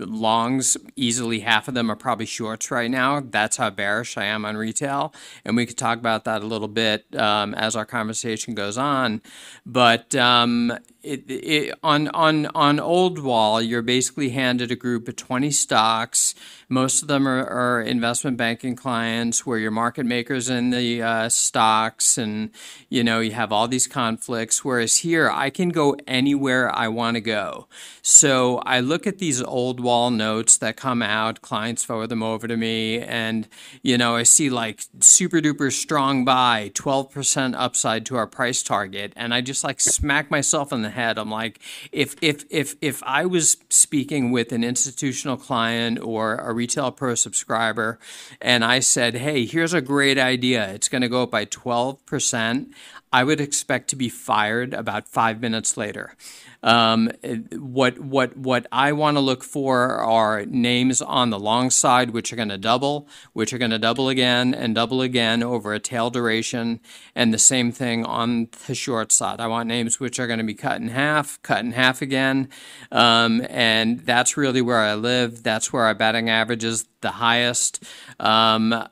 longs, 0.01 0.77
easily 0.97 1.41
half 1.41 1.69
of 1.69 1.75
them 1.75 1.91
are 1.91 1.97
probably 1.97 2.27
shorts 2.27 2.71
right 2.71 2.91
now. 2.91 3.21
That's 3.21 3.57
how 3.57 3.71
bearish 3.71 4.17
I 4.17 4.25
am 4.25 4.45
on 4.45 4.57
retail. 4.57 5.15
And 5.45 5.57
we 5.57 5.67
could 5.67 5.79
talk 5.79 5.99
about 5.99 6.25
that 6.25 6.43
a 6.43 6.47
little 6.47 6.69
bit 6.69 7.05
um, 7.17 7.55
as 7.55 7.77
our 7.77 7.85
conversation 7.85 8.55
goes 8.55 8.79
on. 8.79 9.23
But 9.65 10.15
um, 10.15 10.73
it, 11.03 11.31
it, 11.31 11.79
on 11.83 12.09
on 12.09 12.47
on 12.47 12.81
old 12.81 13.19
wall, 13.19 13.63
you're 13.63 13.83
basically 13.83 14.31
handed 14.31 14.71
a 14.71 14.77
group 14.77 15.09
of 15.09 15.17
20 15.17 15.51
stocks. 15.51 16.35
Most 16.73 17.03
of 17.03 17.09
them 17.09 17.27
are, 17.27 17.45
are 17.45 17.83
investment 17.83 18.37
banking 18.37 18.77
clients, 18.77 19.45
where 19.45 19.59
you're 19.59 19.73
market 19.73 20.07
makers 20.07 20.49
in 20.49 20.71
the 20.71 21.03
uh, 21.03 21.29
stocks, 21.29 22.17
and 22.17 22.51
you 22.89 23.03
know 23.03 23.19
you 23.19 23.33
have 23.33 23.51
all 23.51 23.67
these 23.67 23.89
conflicts. 23.89 24.65
Whereas 24.65 24.99
here, 24.99 25.29
I 25.29 25.51
can 25.51 25.71
go 25.71 25.97
anywhere 26.07 26.73
I 26.73 26.87
want 26.87 27.17
to 27.17 27.21
go. 27.21 27.67
So 28.03 28.59
I 28.59 28.79
look 28.79 29.05
at 29.05 29.19
these 29.19 29.43
old 29.43 29.81
wall 29.81 30.13
notes 30.13 30.59
that 30.59 30.77
come 30.77 31.03
out. 31.03 31.43
Clients 31.43 31.83
forward 31.83 32.07
them 32.07 32.23
over 32.23 32.47
to 32.47 32.57
me, 32.57 33.01
and 33.01 33.49
you 33.83 33.99
know 33.99 34.15
I 34.15 34.23
see 34.23 34.49
like 34.49 34.83
super 35.01 35.41
duper 35.41 35.73
strong 35.73 36.25
buy, 36.25 36.71
12% 36.75 37.55
upside 37.57 38.07
to 38.07 38.17
our 38.17 38.29
price 38.29 38.63
target, 38.63 39.13
and 39.17 39.35
I 39.35 39.41
just 39.41 39.65
like 39.65 39.81
smack 39.81 40.31
myself 40.31 40.73
in 40.73 40.83
the 40.83 40.91
head. 40.91 41.19
I'm 41.19 41.33
like, 41.33 41.59
if 41.91 42.15
if 42.23 42.45
if 42.49 42.77
if 42.81 43.03
I 43.03 43.27
was 43.27 43.57
speaking 43.71 44.31
with 44.31 44.53
an 44.53 44.63
institutional 44.63 45.37
client 45.37 45.99
or 45.99 46.37
a 46.37 46.60
retail 46.61 46.93
pro 46.93 47.15
subscriber, 47.15 47.99
and 48.39 48.63
I 48.63 48.81
said, 48.81 49.15
hey, 49.15 49.47
here's 49.47 49.73
a 49.73 49.81
great 49.81 50.19
idea. 50.19 50.71
It's 50.75 50.91
going 50.91 51.01
to 51.01 51.09
go 51.09 51.23
up 51.23 51.31
by 51.31 51.47
12%. 51.47 52.73
I 53.13 53.25
would 53.25 53.41
expect 53.41 53.89
to 53.91 53.97
be 53.97 54.09
fired 54.09 54.73
about 54.73 55.09
five 55.09 55.41
minutes 55.41 55.77
later. 55.77 56.15
Um, 56.63 57.11
what 57.53 57.99
what 57.99 58.37
what 58.37 58.67
I 58.71 58.93
want 58.93 59.17
to 59.17 59.21
look 59.21 59.43
for 59.43 59.97
are 59.97 60.45
names 60.45 61.01
on 61.01 61.31
the 61.31 61.39
long 61.39 61.71
side, 61.71 62.11
which 62.11 62.33
are 62.33 62.37
going 62.37 62.51
to 62.51 62.59
double, 62.59 63.09
which 63.33 63.53
are 63.53 63.59
going 63.59 63.71
to 63.71 63.79
double 63.79 64.09
again 64.09 64.55
and 64.55 64.75
double 64.75 65.01
again 65.01 65.43
over 65.43 65.73
a 65.73 65.81
tail 65.81 66.11
duration, 66.11 66.81
and 67.15 67.33
the 67.33 67.39
same 67.39 67.73
thing 67.73 68.05
on 68.05 68.49
the 68.67 68.75
short 68.75 69.11
side. 69.11 69.41
I 69.41 69.47
want 69.47 69.69
names 69.69 69.99
which 69.99 70.21
are 70.21 70.27
going 70.27 70.39
to 70.39 70.45
be 70.45 70.55
cut 70.55 70.81
in 70.81 70.89
half, 70.89 71.41
cut 71.43 71.65
in 71.65 71.73
half 71.73 72.03
again, 72.03 72.49
um, 72.93 73.45
and 73.49 74.01
that's 74.01 74.37
really 74.37 74.63
where 74.63 74.79
I 74.79 74.95
live. 74.95 75.43
That's 75.43 75.73
where 75.73 75.85
our 75.85 75.95
batting 75.95 76.29
average 76.29 76.63
is 76.63 76.87
the 77.01 77.13
highest. 77.13 77.83
Um, 78.21 78.87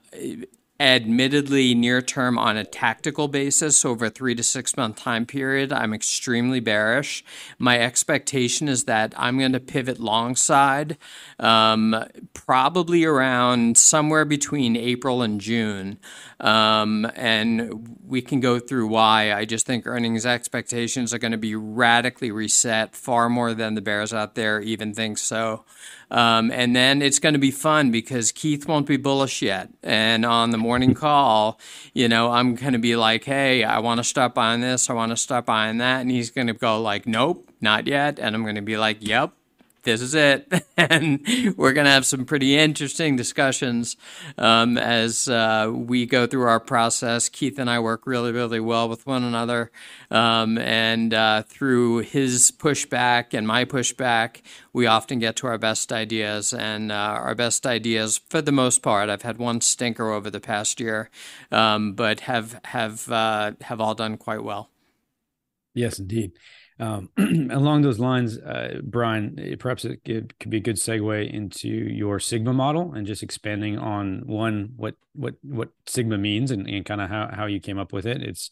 admittedly 0.80 1.74
near 1.74 2.00
term 2.00 2.38
on 2.38 2.56
a 2.56 2.64
tactical 2.64 3.26
basis 3.26 3.84
over 3.84 4.06
a 4.06 4.10
three 4.10 4.34
to 4.34 4.44
six 4.44 4.76
month 4.76 4.96
time 4.96 5.26
period 5.26 5.72
i'm 5.72 5.92
extremely 5.92 6.60
bearish. 6.60 7.24
My 7.58 7.80
expectation 7.80 8.68
is 8.68 8.84
that 8.84 9.12
i'm 9.16 9.38
going 9.38 9.52
to 9.52 9.60
pivot 9.60 9.98
long 9.98 10.36
side 10.36 10.96
um, 11.40 12.04
probably 12.32 13.04
around 13.04 13.76
somewhere 13.76 14.24
between 14.24 14.76
april 14.76 15.20
and 15.22 15.40
june. 15.40 15.98
Um, 16.40 17.10
and 17.16 17.98
we 18.06 18.22
can 18.22 18.38
go 18.38 18.60
through 18.60 18.86
why. 18.86 19.32
I 19.32 19.44
just 19.44 19.66
think 19.66 19.84
earnings 19.84 20.24
expectations 20.24 21.12
are 21.12 21.18
going 21.18 21.32
to 21.32 21.38
be 21.38 21.56
radically 21.56 22.30
reset 22.30 22.94
far 22.94 23.28
more 23.28 23.52
than 23.52 23.74
the 23.74 23.80
bears 23.80 24.14
out 24.14 24.36
there 24.36 24.60
even 24.60 24.94
think 24.94 25.18
so 25.18 25.64
um, 26.10 26.50
and 26.50 26.74
then 26.74 27.02
it's 27.02 27.18
going 27.18 27.34
to 27.34 27.38
be 27.38 27.50
fun 27.50 27.90
because 27.90 28.32
Keith 28.32 28.66
won't 28.66 28.86
be 28.86 28.96
bullish 28.96 29.42
yet. 29.42 29.68
And 29.82 30.24
on 30.24 30.50
the 30.50 30.58
morning 30.58 30.94
call, 30.94 31.60
you 31.92 32.08
know, 32.08 32.32
I'm 32.32 32.54
going 32.54 32.72
to 32.72 32.78
be 32.78 32.96
like, 32.96 33.24
hey, 33.24 33.64
I 33.64 33.78
want 33.80 33.98
to 33.98 34.04
start 34.04 34.34
buying 34.34 34.60
this. 34.60 34.88
I 34.88 34.94
want 34.94 35.10
to 35.10 35.16
start 35.16 35.44
buying 35.44 35.78
that. 35.78 36.00
And 36.00 36.10
he's 36.10 36.30
going 36.30 36.46
to 36.46 36.54
go 36.54 36.80
like, 36.80 37.06
nope, 37.06 37.50
not 37.60 37.86
yet. 37.86 38.18
And 38.18 38.34
I'm 38.34 38.42
going 38.42 38.54
to 38.54 38.62
be 38.62 38.78
like, 38.78 38.98
yep, 39.00 39.32
this 39.88 40.02
is 40.02 40.14
it. 40.14 40.52
and 40.76 41.26
we're 41.56 41.72
going 41.72 41.86
to 41.86 41.90
have 41.90 42.04
some 42.04 42.26
pretty 42.26 42.58
interesting 42.58 43.16
discussions 43.16 43.96
um, 44.36 44.76
as 44.76 45.28
uh, 45.28 45.72
we 45.74 46.04
go 46.04 46.26
through 46.26 46.42
our 46.42 46.60
process. 46.60 47.28
Keith 47.28 47.58
and 47.58 47.70
I 47.70 47.78
work 47.80 48.06
really, 48.06 48.30
really 48.30 48.60
well 48.60 48.88
with 48.88 49.06
one 49.06 49.24
another. 49.24 49.70
Um, 50.10 50.58
and 50.58 51.14
uh, 51.14 51.42
through 51.42 51.98
his 51.98 52.50
pushback 52.50 53.32
and 53.32 53.46
my 53.46 53.64
pushback, 53.64 54.42
we 54.74 54.86
often 54.86 55.18
get 55.18 55.36
to 55.36 55.46
our 55.46 55.58
best 55.58 55.90
ideas. 55.90 56.52
And 56.52 56.92
uh, 56.92 56.94
our 56.94 57.34
best 57.34 57.66
ideas, 57.66 58.18
for 58.28 58.42
the 58.42 58.52
most 58.52 58.82
part, 58.82 59.08
I've 59.08 59.22
had 59.22 59.38
one 59.38 59.62
stinker 59.62 60.12
over 60.12 60.28
the 60.28 60.40
past 60.40 60.80
year, 60.80 61.08
um, 61.50 61.94
but 61.94 62.20
have, 62.20 62.60
have, 62.64 63.10
uh, 63.10 63.52
have 63.62 63.80
all 63.80 63.94
done 63.94 64.18
quite 64.18 64.44
well. 64.44 64.70
Yes, 65.74 65.98
indeed. 65.98 66.32
Um, 66.80 67.10
along 67.50 67.82
those 67.82 67.98
lines, 67.98 68.38
uh, 68.38 68.80
Brian, 68.84 69.56
perhaps 69.58 69.84
it 69.84 70.04
could, 70.04 70.38
could, 70.38 70.50
be 70.50 70.58
a 70.58 70.60
good 70.60 70.76
segue 70.76 71.32
into 71.32 71.68
your 71.68 72.20
Sigma 72.20 72.52
model 72.52 72.92
and 72.94 73.04
just 73.04 73.24
expanding 73.24 73.78
on 73.78 74.22
one 74.26 74.70
what 74.76 74.94
what 75.12 75.34
what 75.42 75.70
Sigma 75.86 76.16
means 76.18 76.52
and, 76.52 76.68
and 76.68 76.84
kind 76.84 77.00
of 77.00 77.08
how, 77.08 77.30
how 77.32 77.46
you 77.46 77.58
came 77.58 77.78
up 77.78 77.92
with 77.92 78.06
it. 78.06 78.22
It's 78.22 78.50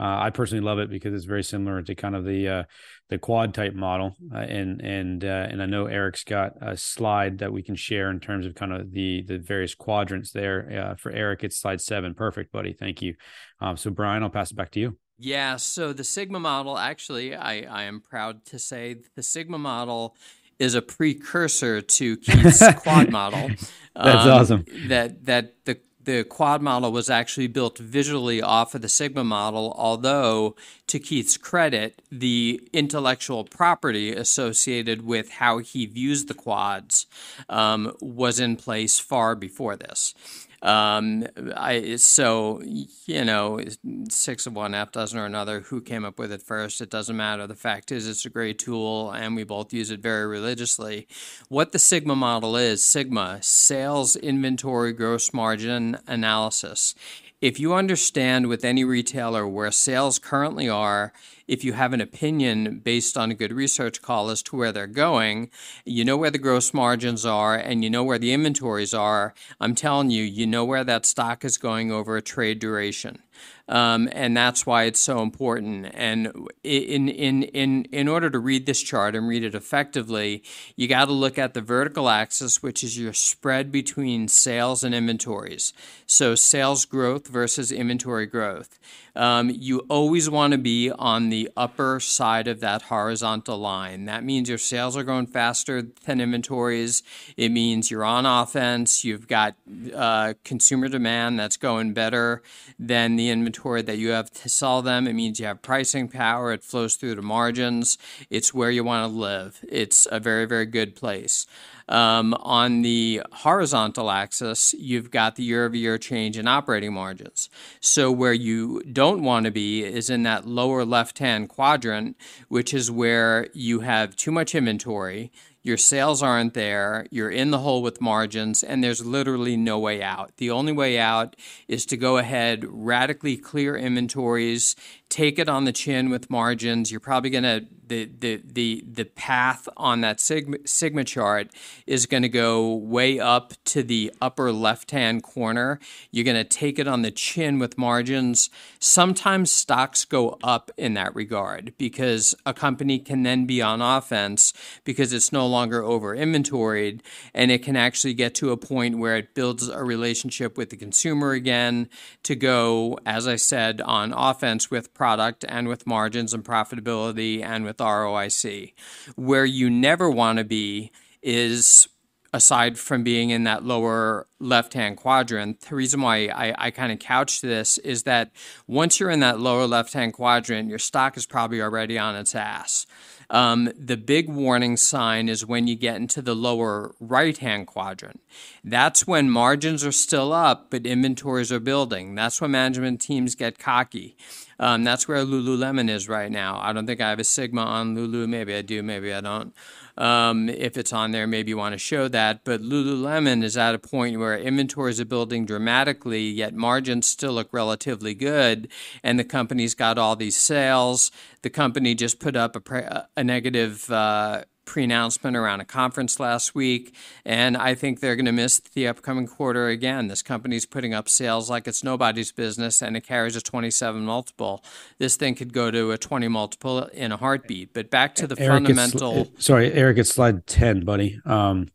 uh, 0.00 0.18
I 0.20 0.30
personally 0.30 0.64
love 0.64 0.78
it 0.78 0.88
because 0.88 1.12
it's 1.12 1.26
very 1.26 1.44
similar 1.44 1.82
to 1.82 1.94
kind 1.94 2.16
of 2.16 2.24
the 2.24 2.48
uh, 2.48 2.62
the 3.10 3.18
quad 3.18 3.52
type 3.52 3.74
model, 3.74 4.16
uh, 4.34 4.38
and 4.38 4.80
and 4.80 5.24
uh, 5.24 5.46
and 5.50 5.62
I 5.62 5.66
know 5.66 5.84
Eric's 5.84 6.24
got 6.24 6.52
a 6.62 6.76
slide 6.78 7.38
that 7.38 7.52
we 7.52 7.62
can 7.62 7.76
share 7.76 8.10
in 8.10 8.20
terms 8.20 8.46
of 8.46 8.54
kind 8.54 8.72
of 8.72 8.90
the 8.90 9.22
the 9.22 9.38
various 9.38 9.74
quadrants 9.74 10.32
there. 10.32 10.92
Uh, 10.92 10.94
for 10.96 11.12
Eric, 11.12 11.44
it's 11.44 11.58
slide 11.58 11.82
seven. 11.82 12.14
Perfect, 12.14 12.52
buddy. 12.52 12.72
Thank 12.72 13.02
you. 13.02 13.16
Um, 13.60 13.76
so 13.76 13.90
Brian, 13.90 14.22
I'll 14.22 14.30
pass 14.30 14.50
it 14.50 14.56
back 14.56 14.70
to 14.72 14.80
you. 14.80 14.98
Yeah, 15.18 15.56
so 15.56 15.92
the 15.92 16.04
Sigma 16.04 16.38
model, 16.38 16.76
actually, 16.76 17.34
I, 17.34 17.62
I 17.62 17.84
am 17.84 18.00
proud 18.00 18.44
to 18.46 18.58
say 18.58 18.98
the 19.14 19.22
Sigma 19.22 19.58
model 19.58 20.14
is 20.58 20.74
a 20.74 20.82
precursor 20.82 21.80
to 21.80 22.16
Keith's 22.18 22.62
quad 22.76 23.10
model. 23.10 23.48
That's 23.94 24.26
um, 24.26 24.30
awesome. 24.30 24.64
That 24.88 25.24
that 25.24 25.64
the 25.64 25.78
the 26.06 26.22
quad 26.22 26.62
model 26.62 26.92
was 26.92 27.10
actually 27.10 27.48
built 27.48 27.78
visually 27.78 28.40
off 28.40 28.74
of 28.74 28.82
the 28.82 28.88
Sigma 28.88 29.24
model, 29.24 29.74
although, 29.76 30.54
to 30.86 31.00
Keith's 31.00 31.36
credit, 31.36 32.00
the 32.12 32.66
intellectual 32.72 33.42
property 33.42 34.14
associated 34.14 35.04
with 35.04 35.32
how 35.32 35.58
he 35.58 35.84
views 35.84 36.26
the 36.26 36.34
quads 36.34 37.06
um, 37.48 37.92
was 38.00 38.38
in 38.38 38.54
place 38.54 39.00
far 39.00 39.34
before 39.34 39.74
this. 39.74 40.14
Um, 40.62 41.26
I 41.56 41.96
so 41.96 42.62
you 42.62 43.24
know 43.24 43.60
six 44.08 44.46
of 44.46 44.54
one, 44.54 44.72
half 44.72 44.92
dozen 44.92 45.18
or 45.18 45.26
another. 45.26 45.60
Who 45.60 45.80
came 45.80 46.04
up 46.04 46.18
with 46.18 46.32
it 46.32 46.42
first? 46.42 46.80
It 46.80 46.90
doesn't 46.90 47.16
matter. 47.16 47.46
The 47.46 47.54
fact 47.54 47.92
is, 47.92 48.08
it's 48.08 48.24
a 48.24 48.30
great 48.30 48.58
tool, 48.58 49.10
and 49.10 49.36
we 49.36 49.44
both 49.44 49.72
use 49.72 49.90
it 49.90 50.00
very 50.00 50.26
religiously. 50.26 51.06
What 51.48 51.72
the 51.72 51.78
Sigma 51.78 52.16
model 52.16 52.56
is: 52.56 52.82
Sigma 52.82 53.38
sales 53.42 54.16
inventory 54.16 54.92
gross 54.92 55.32
margin 55.32 55.98
analysis. 56.06 56.94
If 57.42 57.60
you 57.60 57.74
understand 57.74 58.46
with 58.46 58.64
any 58.64 58.82
retailer 58.82 59.46
where 59.46 59.70
sales 59.70 60.18
currently 60.18 60.70
are 60.70 61.12
if 61.48 61.64
you 61.64 61.72
have 61.72 61.92
an 61.92 62.00
opinion 62.00 62.80
based 62.80 63.16
on 63.16 63.30
a 63.30 63.34
good 63.34 63.52
research 63.52 64.02
call 64.02 64.30
as 64.30 64.42
to 64.44 64.56
where 64.56 64.72
they're 64.72 64.86
going, 64.86 65.50
you 65.84 66.04
know 66.04 66.16
where 66.16 66.30
the 66.30 66.38
gross 66.38 66.74
margins 66.74 67.24
are 67.24 67.56
and 67.56 67.84
you 67.84 67.90
know 67.90 68.04
where 68.04 68.18
the 68.18 68.32
inventories 68.32 68.94
are. 68.94 69.34
I'm 69.60 69.74
telling 69.74 70.10
you, 70.10 70.22
you 70.22 70.46
know 70.46 70.64
where 70.64 70.84
that 70.84 71.06
stock 71.06 71.44
is 71.44 71.58
going 71.58 71.92
over 71.92 72.16
a 72.16 72.22
trade 72.22 72.58
duration. 72.58 73.22
Um, 73.68 74.08
and 74.12 74.36
that's 74.36 74.64
why 74.64 74.84
it's 74.84 75.00
so 75.00 75.22
important. 75.22 75.90
And 75.92 76.48
in 76.62 77.08
in 77.08 77.42
in 77.42 77.84
in 77.86 78.06
order 78.06 78.30
to 78.30 78.38
read 78.38 78.64
this 78.64 78.80
chart 78.80 79.16
and 79.16 79.26
read 79.26 79.42
it 79.42 79.54
effectively, 79.56 80.44
you 80.76 80.86
got 80.86 81.06
to 81.06 81.12
look 81.12 81.36
at 81.36 81.54
the 81.54 81.60
vertical 81.60 82.08
axis, 82.08 82.62
which 82.62 82.84
is 82.84 82.96
your 82.98 83.12
spread 83.12 83.72
between 83.72 84.28
sales 84.28 84.84
and 84.84 84.94
inventories. 84.94 85.72
So 86.06 86.36
sales 86.36 86.84
growth 86.84 87.26
versus 87.26 87.72
inventory 87.72 88.26
growth. 88.26 88.78
Um, 89.16 89.50
you 89.50 89.78
always 89.88 90.28
want 90.28 90.52
to 90.52 90.58
be 90.58 90.90
on 90.90 91.30
the 91.30 91.50
upper 91.56 91.98
side 92.00 92.46
of 92.46 92.60
that 92.60 92.82
horizontal 92.82 93.56
line. 93.56 94.04
That 94.04 94.22
means 94.22 94.50
your 94.50 94.58
sales 94.58 94.94
are 94.94 95.02
growing 95.02 95.26
faster 95.26 95.82
than 96.04 96.20
inventories. 96.20 97.02
It 97.36 97.50
means 97.50 97.90
you're 97.90 98.04
on 98.04 98.26
offense. 98.26 99.04
You've 99.04 99.26
got 99.26 99.56
uh, 99.94 100.34
consumer 100.44 100.88
demand 100.88 101.40
that's 101.40 101.56
going 101.56 101.94
better 101.94 102.42
than 102.78 103.16
the 103.16 103.25
inventory 103.30 103.82
that 103.82 103.98
you 103.98 104.10
have 104.10 104.30
to 104.30 104.48
sell 104.48 104.82
them. 104.82 105.06
It 105.06 105.14
means 105.14 105.40
you 105.40 105.46
have 105.46 105.62
pricing 105.62 106.08
power. 106.08 106.52
It 106.52 106.62
flows 106.62 106.96
through 106.96 107.14
the 107.16 107.22
margins. 107.22 107.98
It's 108.30 108.54
where 108.54 108.70
you 108.70 108.84
want 108.84 109.10
to 109.10 109.18
live. 109.18 109.64
It's 109.68 110.06
a 110.10 110.20
very, 110.20 110.44
very 110.44 110.66
good 110.66 110.94
place. 110.94 111.46
Um, 111.88 112.34
on 112.40 112.82
the 112.82 113.22
horizontal 113.30 114.10
axis, 114.10 114.74
you've 114.74 115.10
got 115.10 115.36
the 115.36 115.44
year 115.44 115.66
over 115.66 115.76
year 115.76 115.98
change 115.98 116.36
in 116.36 116.48
operating 116.48 116.92
margins. 116.92 117.48
So, 117.80 118.10
where 118.10 118.32
you 118.32 118.82
don't 118.92 119.22
want 119.22 119.46
to 119.46 119.52
be 119.52 119.84
is 119.84 120.10
in 120.10 120.24
that 120.24 120.46
lower 120.46 120.84
left 120.84 121.20
hand 121.20 121.48
quadrant, 121.48 122.16
which 122.48 122.74
is 122.74 122.90
where 122.90 123.48
you 123.54 123.80
have 123.80 124.16
too 124.16 124.32
much 124.32 124.54
inventory 124.54 125.30
your 125.66 125.76
sales 125.76 126.22
aren't 126.22 126.54
there, 126.54 127.06
you're 127.10 127.30
in 127.30 127.50
the 127.50 127.58
hole 127.58 127.82
with 127.82 128.00
margins, 128.00 128.62
and 128.62 128.84
there's 128.84 129.04
literally 129.04 129.56
no 129.56 129.80
way 129.80 130.00
out. 130.00 130.30
The 130.36 130.50
only 130.50 130.72
way 130.72 130.96
out 130.96 131.34
is 131.66 131.84
to 131.86 131.96
go 131.96 132.18
ahead, 132.18 132.64
radically 132.68 133.36
clear 133.36 133.76
inventories, 133.76 134.76
take 135.08 135.38
it 135.38 135.48
on 135.48 135.64
the 135.64 135.72
chin 135.72 136.10
with 136.10 136.30
margins. 136.30 136.90
You're 136.90 137.00
probably 137.00 137.30
going 137.30 137.44
to 137.44 137.66
the 137.88 138.10
the 138.18 138.42
the 138.44 138.84
the 138.90 139.04
path 139.04 139.68
on 139.76 140.00
that 140.00 140.20
sigma, 140.20 140.58
sigma 140.64 141.04
chart 141.04 141.50
is 141.86 142.06
going 142.06 142.22
to 142.22 142.28
go 142.28 142.74
way 142.74 143.20
up 143.20 143.54
to 143.64 143.82
the 143.82 144.12
upper 144.20 144.52
left 144.52 144.90
hand 144.90 145.22
corner. 145.22 145.78
You're 146.10 146.24
going 146.24 146.36
to 146.36 146.44
take 146.44 146.78
it 146.78 146.88
on 146.88 147.02
the 147.02 147.10
chin 147.10 147.58
with 147.58 147.78
margins. 147.78 148.50
Sometimes 148.78 149.50
stocks 149.50 150.04
go 150.04 150.38
up 150.42 150.70
in 150.76 150.94
that 150.94 151.14
regard 151.14 151.74
because 151.78 152.34
a 152.44 152.52
company 152.52 152.98
can 152.98 153.22
then 153.22 153.46
be 153.46 153.62
on 153.62 153.80
offense 153.80 154.52
because 154.84 155.12
it's 155.12 155.32
no 155.32 155.46
longer 155.46 155.82
over 155.82 156.14
inventoried 156.14 157.02
and 157.34 157.50
it 157.50 157.62
can 157.62 157.76
actually 157.76 158.14
get 158.14 158.34
to 158.34 158.50
a 158.50 158.56
point 158.56 158.98
where 158.98 159.16
it 159.16 159.34
builds 159.34 159.68
a 159.68 159.84
relationship 159.84 160.56
with 160.58 160.70
the 160.70 160.76
consumer 160.76 161.32
again 161.32 161.88
to 162.22 162.34
go 162.34 162.98
as 163.06 163.28
I 163.28 163.36
said 163.36 163.80
on 163.80 164.12
offense 164.12 164.70
with 164.70 164.92
product 164.96 165.44
and 165.48 165.68
with 165.68 165.86
margins 165.86 166.32
and 166.32 166.44
profitability 166.44 167.42
and 167.42 167.64
with 167.64 167.78
ROIC. 167.78 168.72
Where 169.14 169.44
you 169.44 169.70
never 169.70 170.10
want 170.10 170.38
to 170.38 170.44
be 170.44 170.90
is 171.22 171.88
aside 172.32 172.78
from 172.78 173.02
being 173.02 173.30
in 173.30 173.44
that 173.44 173.64
lower 173.64 174.26
left 174.38 174.74
hand 174.74 174.96
quadrant, 174.96 175.60
the 175.62 175.74
reason 175.74 176.00
why 176.00 176.26
I, 176.26 176.66
I 176.66 176.70
kind 176.70 176.92
of 176.92 176.98
couch 176.98 177.40
this 177.40 177.78
is 177.78 178.02
that 178.02 178.30
once 178.66 179.00
you're 179.00 179.10
in 179.10 179.20
that 179.20 179.40
lower 179.40 179.66
left 179.66 179.92
hand 179.94 180.12
quadrant, 180.12 180.68
your 180.68 180.78
stock 180.78 181.16
is 181.16 181.26
probably 181.26 181.62
already 181.62 181.98
on 181.98 182.14
its 182.14 182.34
ass. 182.34 182.86
Um, 183.28 183.72
the 183.78 183.96
big 183.96 184.28
warning 184.28 184.76
sign 184.76 185.28
is 185.28 185.44
when 185.44 185.66
you 185.66 185.74
get 185.74 185.96
into 185.96 186.22
the 186.22 186.34
lower 186.34 186.94
right 187.00 187.36
hand 187.36 187.66
quadrant. 187.66 188.20
That's 188.62 189.06
when 189.06 189.30
margins 189.30 189.84
are 189.84 189.92
still 189.92 190.32
up, 190.32 190.70
but 190.70 190.86
inventories 190.86 191.50
are 191.50 191.60
building. 191.60 192.14
That's 192.14 192.40
when 192.40 192.52
management 192.52 193.00
teams 193.00 193.34
get 193.34 193.58
cocky. 193.58 194.16
Um, 194.58 194.84
that's 194.84 195.06
where 195.06 195.24
Lululemon 195.24 195.90
is 195.90 196.08
right 196.08 196.30
now. 196.30 196.58
I 196.62 196.72
don't 196.72 196.86
think 196.86 197.00
I 197.00 197.10
have 197.10 197.18
a 197.18 197.24
Sigma 197.24 197.62
on 197.62 197.94
Lulu. 197.94 198.26
Maybe 198.26 198.54
I 198.54 198.62
do, 198.62 198.82
maybe 198.82 199.12
I 199.12 199.20
don't. 199.20 199.54
Um, 199.96 200.48
if 200.48 200.76
it's 200.76 200.92
on 200.92 201.12
there, 201.12 201.26
maybe 201.26 201.50
you 201.50 201.56
want 201.56 201.72
to 201.72 201.78
show 201.78 202.08
that. 202.08 202.44
But 202.44 202.62
Lululemon 202.62 203.42
is 203.42 203.56
at 203.56 203.74
a 203.74 203.78
point 203.78 204.18
where 204.18 204.36
inventories 204.36 205.00
are 205.00 205.06
building 205.06 205.46
dramatically, 205.46 206.22
yet 206.22 206.54
margins 206.54 207.06
still 207.06 207.32
look 207.32 207.48
relatively 207.52 208.14
good. 208.14 208.68
And 209.02 209.18
the 209.18 209.24
company's 209.24 209.74
got 209.74 209.98
all 209.98 210.16
these 210.16 210.36
sales. 210.36 211.10
The 211.42 211.50
company 211.50 211.94
just 211.94 212.20
put 212.20 212.36
up 212.36 212.56
a, 212.56 212.60
pre- 212.60 212.88
a 213.16 213.24
negative. 213.24 213.90
Uh, 213.90 214.44
pre-announcement 214.66 215.36
around 215.36 215.60
a 215.60 215.64
conference 215.64 216.20
last 216.20 216.54
week, 216.54 216.94
and 217.24 217.56
I 217.56 217.74
think 217.74 218.00
they're 218.00 218.16
going 218.16 218.26
to 218.26 218.32
miss 218.32 218.58
the 218.58 218.86
upcoming 218.86 219.26
quarter 219.26 219.68
again. 219.68 220.08
This 220.08 220.22
company's 220.22 220.66
putting 220.66 220.92
up 220.92 221.08
sales 221.08 221.48
like 221.48 221.66
it's 221.66 221.82
nobody's 221.82 222.32
business, 222.32 222.82
and 222.82 222.96
it 222.96 223.06
carries 223.06 223.36
a 223.36 223.40
27 223.40 224.04
multiple. 224.04 224.62
This 224.98 225.16
thing 225.16 225.34
could 225.34 225.54
go 225.54 225.70
to 225.70 225.92
a 225.92 225.98
20 225.98 226.28
multiple 226.28 226.84
in 226.92 227.12
a 227.12 227.16
heartbeat. 227.16 227.72
But 227.72 227.90
back 227.90 228.14
to 228.16 228.26
the 228.26 228.38
Eric, 228.38 228.66
fundamental. 228.66 229.32
sorry, 229.38 229.72
Eric, 229.72 229.98
it's 229.98 230.10
slide 230.10 230.46
10, 230.46 230.84
buddy. 230.84 231.18
Um, 231.24 231.68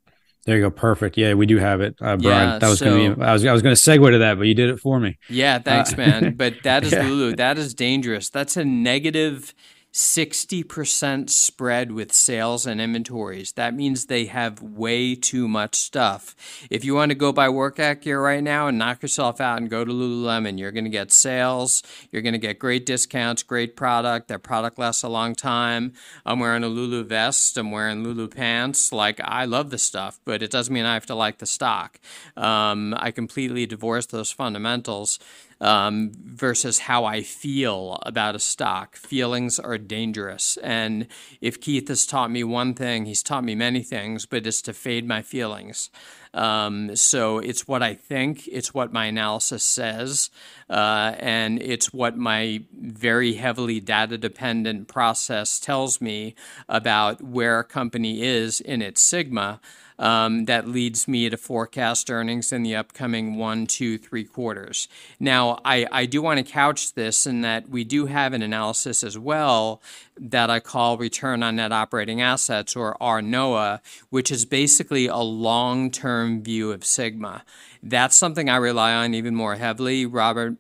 there 0.46 0.58
you 0.58 0.64
go. 0.64 0.72
Perfect. 0.72 1.18
Yeah, 1.18 1.36
we 1.36 1.46
do 1.46 1.58
have 1.58 1.82
it, 1.82 1.96
uh, 2.02 2.18
Brian. 2.18 2.50
Yeah, 2.54 2.60
that 2.60 2.68
was 2.68 2.80
so, 2.80 2.86
going 2.86 3.12
to 3.12 3.16
be. 3.16 3.22
I 3.22 3.34
was. 3.34 3.46
I 3.46 3.54
was 3.54 3.62
going 3.62 3.76
to 3.76 3.80
segue 3.80 4.12
to 4.12 4.18
that, 4.20 4.40
but 4.40 4.48
you 4.48 4.56
did 4.56 4.70
it 4.70 4.80
for 4.80 5.00
me. 5.00 5.20
Yeah, 5.30 5.60
thanks, 5.60 5.94
uh, 5.94 5.98
man. 5.98 6.34
But 6.34 6.56
that 6.64 6.84
is 6.84 6.92
yeah. 6.92 7.04
Lulu. 7.04 7.36
That 7.36 7.60
is 7.60 7.76
dangerous. 7.76 8.30
That's 8.30 8.58
a 8.58 8.66
negative 8.66 9.54
60% 9.94 11.30
spread 11.30 11.92
with 11.92 12.14
sales 12.14 12.66
and 12.66 12.80
inventories. 12.80 13.52
That 13.54 13.76
means 13.76 14.06
they 14.06 14.26
have 14.26 14.62
way 14.62 15.16
too 15.16 15.50
much 15.50 15.76
stuff. 15.76 16.36
If 16.70 16.86
you 16.86 16.96
want 16.96 17.10
to 17.10 17.16
go 17.16 17.34
buy 17.34 17.50
work 17.50 17.76
gear 18.02 18.22
right 18.22 18.44
now 18.44 18.68
and 18.68 18.78
knock 18.78 19.02
yourself 19.02 19.42
out 19.42 19.58
and 19.58 19.70
go 19.70 19.84
to 19.84 19.92
Lululemon, 19.92 20.58
you're 20.58 20.72
going 20.72 20.86
to 20.86 20.90
get 20.90 21.12
sales, 21.12 21.84
you're 22.12 22.22
going 22.22 22.34
to 22.34 22.40
get 22.40 22.58
great 22.58 22.86
discounts, 22.86 23.44
great 23.44 23.76
product. 23.76 24.30
Their 24.30 24.40
product 24.40 24.80
lasts 24.80 25.04
a 25.04 25.10
long 25.10 25.36
time. 25.36 25.94
I'm 26.26 26.40
wearing 26.40 26.64
a 26.64 26.70
Lulu 26.70 27.04
vest, 27.04 27.58
I'm 27.58 27.72
wearing 27.72 28.04
Lulu 28.04 28.30
pants. 28.30 28.94
Like, 28.94 29.20
I 29.24 29.44
love 29.44 29.72
the 29.72 29.78
stuff, 29.78 30.22
but 30.24 30.42
it 30.42 30.52
doesn't 30.52 30.74
mean 30.74 30.86
I 30.86 30.94
have 30.94 31.06
to 31.08 31.16
like 31.16 31.40
the 31.40 31.46
stock. 31.46 32.00
Um, 32.38 32.96
I 32.98 33.12
completely 33.12 33.66
divorce 33.66 34.06
those 34.06 34.32
fundamentals 34.32 35.20
um, 35.62 36.12
versus 36.26 36.80
how 36.80 37.06
I 37.06 37.22
feel 37.22 38.00
about 38.02 38.36
a 38.36 38.40
stock. 38.40 38.96
Feelings 38.96 39.60
are 39.60 39.78
dangerous. 39.78 40.58
And 40.58 41.08
if 41.40 41.62
Keith 41.62 41.88
has 41.88 42.06
taught 42.06 42.32
me 42.32 42.44
one 42.44 42.74
thing, 42.74 43.06
he's 43.06 43.24
taught 43.24 43.44
me 43.44 43.54
many 43.56 43.84
things, 43.84 44.26
but 44.26 44.48
it's 44.48 44.62
to 44.64 44.74
fade 44.74 45.08
my 45.08 45.22
feelings. 45.22 45.92
Um, 46.34 46.96
so 46.96 47.40
it's 47.40 47.68
what 47.68 47.84
I 47.84 47.94
think, 47.94 48.48
it's 48.48 48.74
what 48.74 48.94
my 48.94 49.06
analysis 49.06 49.64
says, 49.64 50.30
uh, 50.70 51.14
and 51.20 51.62
it's 51.62 51.94
what 51.94 52.18
my 52.18 52.64
very 52.74 53.34
heavily 53.34 53.82
data 53.82 54.18
dependent 54.18 54.88
process 54.88 55.60
tells 55.60 56.00
me 56.00 56.34
about 56.70 57.22
where 57.22 57.60
a 57.60 57.66
company 57.66 58.24
is 58.24 58.62
in 58.62 58.82
its 58.82 59.02
sigma 59.02 59.60
um, 60.00 60.46
that 60.46 60.68
leads 60.68 61.08
me 61.08 61.30
to 61.30 61.38
forecast 61.38 62.10
earnings 62.10 62.52
in 62.52 62.64
the 62.64 62.76
upcoming 62.76 63.36
one, 63.36 63.68
two, 63.68 63.98
three 63.98 64.24
quarters. 64.24 64.88
Now, 65.20 65.60
I, 65.64 65.88
I 65.92 66.06
do 66.06 66.22
want 66.22 66.38
to 66.38 66.52
couch 66.52 66.94
this 66.94 67.26
in 67.26 67.42
that 67.42 67.70
we 67.70 67.84
do 67.84 68.06
have 68.06 68.34
an 68.34 68.42
analysis 68.42 69.04
as 69.04 69.18
well 69.18 69.82
that 70.22 70.50
I 70.50 70.60
call 70.60 70.98
return 70.98 71.44
on 71.44 71.58
net 71.58 71.72
operating 71.72 72.22
assets 72.22 72.76
or 72.76 72.96
RNOA, 73.02 73.80
which 74.10 74.32
is 74.32 74.46
basically 74.46 75.08
a 75.08 75.18
long 75.18 75.92
term 75.92 76.44
view 76.44 76.72
of 76.72 76.86
Sigma 76.86 77.44
that's 77.84 78.16
something 78.16 78.50
I 78.50 78.58
rely 78.58 78.94
on 78.94 79.14
even 79.14 79.36
more 79.36 79.56
heavily. 79.56 80.06
Robert, 80.06 80.56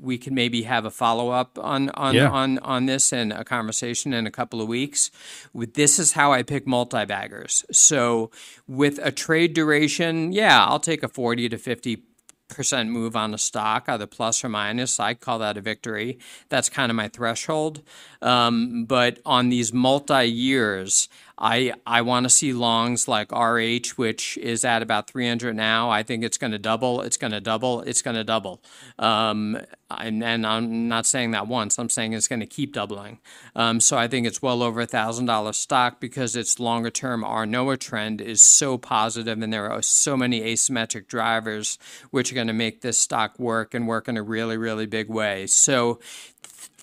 we 0.00 0.18
can 0.18 0.34
maybe 0.34 0.62
have 0.62 0.84
a 0.84 0.90
follow 0.90 1.30
up 1.30 1.58
on 1.58 1.88
on, 1.90 2.14
yeah. 2.14 2.28
on 2.28 2.58
on 2.58 2.86
this 2.86 3.12
and 3.12 3.32
a 3.32 3.44
conversation 3.44 4.12
in 4.12 4.26
a 4.26 4.30
couple 4.30 4.60
of 4.60 4.68
weeks. 4.68 5.10
This 5.54 5.98
is 5.98 6.12
how 6.12 6.32
I 6.32 6.42
pick 6.42 6.66
multi 6.66 7.04
baggers. 7.06 7.64
So 7.72 8.30
with 8.66 8.98
a 9.02 9.10
trade 9.10 9.54
duration, 9.54 10.32
yeah, 10.32 10.64
I'll 10.64 10.80
take 10.80 11.02
a 11.02 11.08
forty 11.08 11.48
to 11.48 11.56
fifty 11.56 12.02
percent 12.48 12.90
move 12.90 13.14
on 13.16 13.30
the 13.30 13.38
stock, 13.38 13.84
either 13.88 14.06
plus 14.06 14.44
or 14.44 14.48
minus. 14.48 14.98
I 14.98 15.14
call 15.14 15.38
that 15.40 15.56
a 15.56 15.60
victory. 15.60 16.18
That's 16.48 16.68
kind 16.68 16.90
of 16.90 16.96
my 16.96 17.08
threshold. 17.08 17.82
Um, 18.20 18.84
but 18.84 19.20
on 19.24 19.48
these 19.48 19.72
multi 19.72 20.24
years, 20.24 21.08
I 21.38 21.72
I 21.86 22.02
want 22.02 22.24
to 22.24 22.30
see 22.30 22.52
longs 22.52 23.06
like 23.06 23.30
RH, 23.32 23.90
which 23.96 24.36
is 24.38 24.64
at 24.64 24.82
about 24.82 25.08
300 25.08 25.54
now. 25.54 25.90
I 25.90 26.02
think 26.02 26.24
it's 26.24 26.38
going 26.38 26.52
to 26.52 26.58
double. 26.58 27.00
It's 27.02 27.16
going 27.16 27.32
to 27.32 27.40
double. 27.40 27.82
It's 27.82 28.02
going 28.02 28.16
to 28.16 28.24
double. 28.24 28.60
Um, 28.98 29.58
and, 29.90 30.22
and, 30.22 30.46
I'm 30.46 30.88
not 30.88 31.06
saying 31.06 31.30
that 31.30 31.46
once. 31.46 31.78
I'm 31.78 31.88
saying 31.88 32.12
it's 32.12 32.28
going 32.28 32.40
to 32.40 32.46
keep 32.46 32.72
doubling. 32.72 33.18
Um, 33.56 33.80
so 33.80 33.96
I 33.96 34.06
think 34.06 34.26
it's 34.26 34.42
well 34.42 34.62
over 34.62 34.82
a 34.82 34.86
thousand 34.86 35.26
dollar 35.26 35.52
stock 35.52 35.98
because 35.98 36.36
its 36.36 36.60
longer 36.60 36.90
term 36.90 37.22
RNOA 37.22 37.78
trend 37.78 38.20
is 38.20 38.42
so 38.42 38.76
positive, 38.76 39.40
and 39.40 39.52
there 39.52 39.70
are 39.70 39.82
so 39.82 40.16
many 40.16 40.40
asymmetric 40.42 41.06
drivers 41.06 41.78
which 42.10 42.30
are 42.30 42.34
going 42.34 42.48
to 42.48 42.52
make 42.52 42.82
this 42.82 42.98
stock 42.98 43.38
work 43.38 43.72
and 43.72 43.88
work 43.88 44.08
in 44.08 44.16
a 44.16 44.22
really 44.22 44.56
really 44.56 44.86
big 44.86 45.08
way. 45.08 45.46
So 45.46 46.00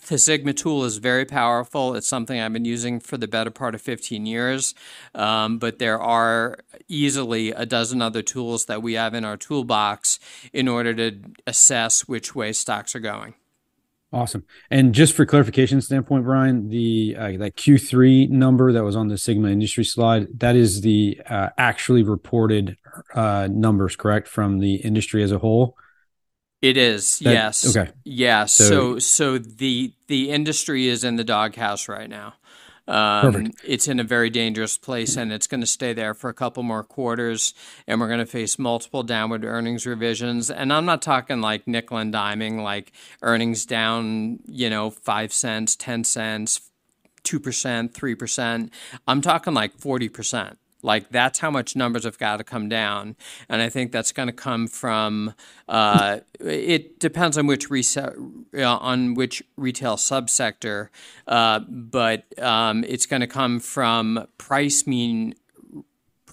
the 0.08 0.18
Sigma 0.18 0.54
tool 0.54 0.84
is 0.84 0.98
very 0.98 1.26
powerful. 1.26 1.96
It's 1.96 2.08
something 2.08 2.40
I've 2.40 2.54
been 2.54 2.66
using 2.66 3.00
for 3.00 3.18
the 3.18 3.28
better 3.28 3.52
part 3.52 3.76
of 3.76 3.82
15 3.82 4.26
years, 4.26 4.74
um, 5.14 5.58
but 5.58 5.80
there 5.80 6.00
are 6.00 6.60
easily 6.88 7.52
a 7.52 7.66
dozen 7.66 8.02
other 8.02 8.22
tools 8.22 8.66
that 8.66 8.82
we 8.82 8.94
have 8.94 9.14
in 9.14 9.26
our 9.26 9.38
toolbox 9.38 10.20
in 10.54 10.68
order 10.68 10.94
to 10.94 11.20
assess 11.48 12.08
which 12.08 12.36
way 12.36 12.54
stocks 12.54 12.96
are 12.96 13.00
going. 13.00 13.36
Awesome. 14.14 14.46
And 14.72 14.94
just 14.94 15.14
for 15.14 15.26
clarification 15.26 15.82
standpoint, 15.82 16.24
Brian, 16.24 16.70
the 16.70 17.18
uh, 17.20 17.32
that 17.38 17.58
Q3 17.58 18.30
number 18.30 18.72
that 18.72 18.84
was 18.84 18.96
on 18.96 19.10
the 19.10 19.18
Sigma 19.18 19.50
industry 19.50 19.84
slide, 19.84 20.28
that 20.40 20.56
is 20.56 20.82
the 20.82 21.20
uh, 21.30 21.50
actually 21.58 22.02
reported 22.02 22.78
uh, 23.14 23.50
numbers, 23.52 23.98
correct, 23.98 24.30
from 24.30 24.60
the 24.60 24.76
industry 24.76 25.22
as 25.22 25.34
a 25.34 25.40
whole. 25.40 25.76
It 26.66 26.78
is, 26.78 27.20
that, 27.20 27.32
yes. 27.32 27.78
Okay. 27.78 27.92
Yeah. 28.04 28.46
So, 28.46 28.98
so, 28.98 29.00
so 29.00 29.38
the 29.38 29.94
the 30.08 30.32
industry 30.32 30.88
is 30.88 31.04
in 31.04 31.16
the 31.16 31.24
doghouse 31.24 31.88
right 31.88 32.10
now. 32.10 32.34
Um, 32.88 33.34
Perfect. 33.34 33.62
It's 33.64 33.88
in 33.88 34.00
a 34.00 34.04
very 34.04 34.32
dangerous 34.32 34.78
place, 34.78 35.16
and 35.16 35.32
it's 35.32 35.48
going 35.48 35.62
to 35.62 35.68
stay 35.68 35.94
there 35.94 36.16
for 36.16 36.30
a 36.30 36.34
couple 36.34 36.64
more 36.64 36.84
quarters. 36.84 37.54
And 37.88 38.00
we're 38.00 38.08
going 38.08 38.20
to 38.20 38.26
face 38.26 38.58
multiple 38.58 39.04
downward 39.04 39.46
earnings 39.46 39.86
revisions. 39.86 40.50
And 40.50 40.74
I'm 40.74 40.86
not 40.86 41.02
talking 41.04 41.40
like 41.40 41.68
nickel 41.68 41.98
and 41.98 42.12
diming, 42.12 42.64
like 42.64 42.92
earnings 43.22 43.66
down, 43.66 44.40
you 44.48 44.70
know, 44.70 44.90
five 44.90 45.34
cents, 45.34 45.76
ten 45.76 46.04
cents, 46.04 46.62
two 47.24 47.40
percent, 47.40 47.94
three 47.94 48.16
percent. 48.16 48.72
I'm 49.08 49.22
talking 49.22 49.54
like 49.54 49.78
forty 49.78 50.10
percent. 50.10 50.58
Like 50.86 51.10
that's 51.10 51.40
how 51.40 51.50
much 51.50 51.76
numbers 51.76 52.04
have 52.04 52.20
got 52.20 52.38
to 52.38 52.44
come 52.44 52.70
down, 52.70 53.16
and 53.50 53.62
I 53.62 53.70
think 53.70 53.92
that's 53.92 54.12
going 54.12 54.28
to 54.28 54.34
come 54.34 54.68
from. 54.68 55.34
Uh, 55.68 56.20
it 56.40 57.00
depends 57.00 57.40
on 57.40 57.48
which 57.48 57.72
retail 57.72 58.14
uh, 58.56 58.78
on 58.78 59.16
which 59.16 59.42
retail 59.58 59.96
subsector, 59.96 60.90
uh, 61.28 61.60
but 61.68 62.26
um, 62.40 62.84
it's 62.84 63.08
going 63.08 63.22
to 63.22 63.28
come 63.28 63.60
from 63.60 64.28
price 64.38 64.86
mean 64.86 65.34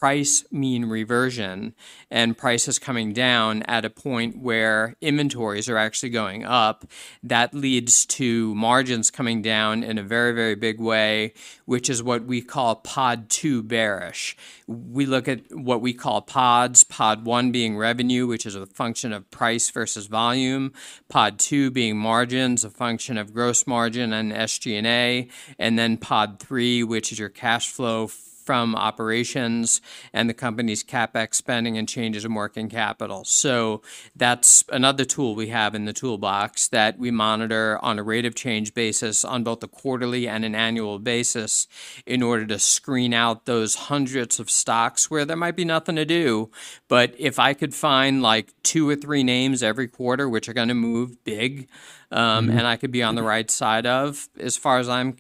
price 0.03 0.45
mean 0.51 0.87
reversion 0.87 1.73
and 2.11 2.37
prices 2.37 2.77
coming 2.77 3.13
down 3.13 3.63
at 3.69 3.85
a 3.85 3.89
point 3.89 4.37
where 4.37 4.97
inventories 5.01 5.69
are 5.69 5.77
actually 5.77 6.09
going 6.09 6.45
up, 6.45 6.85
that 7.23 7.55
leads 7.55 8.05
to 8.05 8.53
margins 8.57 9.13
coming 9.13 9.41
down 9.41 9.85
in 9.85 9.99
a 9.99 10.03
very, 10.03 10.33
very 10.33 10.57
big 10.57 10.81
way, 10.81 11.33
which 11.67 11.89
is 11.89 12.03
what 12.03 12.25
we 12.25 12.43
call 12.43 12.75
pod 12.75 13.31
two 13.31 13.63
bearish. 13.63 14.37
We 14.67 15.07
look 15.07 15.29
at 15.29 15.43
what 15.53 15.81
we 15.81 15.93
call 15.93 16.21
pods, 16.21 16.83
pod 16.83 17.25
one 17.25 17.53
being 17.53 17.77
revenue, 17.77 18.27
which 18.27 18.45
is 18.45 18.57
a 18.57 18.67
function 18.67 19.13
of 19.13 19.31
price 19.31 19.71
versus 19.71 20.09
volume, 20.09 20.73
pod 21.09 21.39
two 21.39 21.71
being 21.71 21.97
margins, 21.97 22.65
a 22.65 22.71
function 22.71 23.17
of 23.19 23.33
gross 23.33 23.69
margin 23.69 24.13
and 24.13 24.33
SG&A, 24.33 25.29
and 25.61 25.79
then 25.79 25.97
pod 25.97 26.41
three, 26.41 26.83
which 26.83 27.13
is 27.13 27.21
your 27.21 27.29
cash 27.29 27.71
flow 27.71 28.11
from 28.45 28.75
operations 28.75 29.81
and 30.13 30.29
the 30.29 30.35
company's 30.35 30.83
capex 30.85 31.35
spending 31.35 31.79
and 31.79 31.89
changes 31.89 32.25
in 32.25 32.35
working 32.35 32.69
capital. 32.69 33.25
So 33.25 33.83
that's 34.17 34.65
another 34.69 35.05
tool 35.05 35.35
we 35.35 35.49
have 35.49 35.75
in 35.75 35.85
the 35.85 35.93
toolbox 35.93 36.69
that 36.69 36.99
we 36.99 37.11
monitor 37.11 37.79
on 37.83 37.99
a 37.99 38.03
rate 38.03 38.25
of 38.25 38.35
change 38.35 38.75
basis 38.75 39.25
on 39.25 39.45
both 39.45 39.63
a 39.63 39.69
quarterly 39.69 40.29
and 40.29 40.45
an 40.45 40.55
annual 40.55 40.99
basis 40.99 41.67
in 42.07 42.23
order 42.23 42.47
to 42.47 42.59
screen 42.59 43.15
out 43.15 43.47
those 43.47 43.75
hundreds 43.75 44.41
of 44.41 44.51
stocks 44.51 45.11
where 45.11 45.25
there 45.25 45.37
might 45.37 45.57
be 45.57 45.65
nothing 45.65 45.97
to 45.97 46.05
do. 46.05 46.51
But 46.89 47.15
if 47.19 47.39
I 47.39 47.55
could 47.55 47.75
find 47.75 48.23
like 48.23 48.53
two 48.63 48.89
or 48.89 48.97
three 48.97 49.23
names 49.23 49.63
every 49.63 49.89
quarter 49.89 50.29
which 50.29 50.49
are 50.49 50.55
going 50.55 50.69
to 50.69 50.75
move 50.75 51.23
big, 51.25 51.69
um, 52.11 52.49
mm-hmm. 52.49 52.59
and 52.59 52.67
I 52.67 52.77
could 52.77 52.93
be 52.93 53.03
on 53.03 53.15
the 53.15 53.23
right 53.23 53.51
side 53.51 53.87
of, 53.87 54.29
as 54.39 54.57
far 54.57 54.79
as 54.79 54.89
I'm 54.89 55.17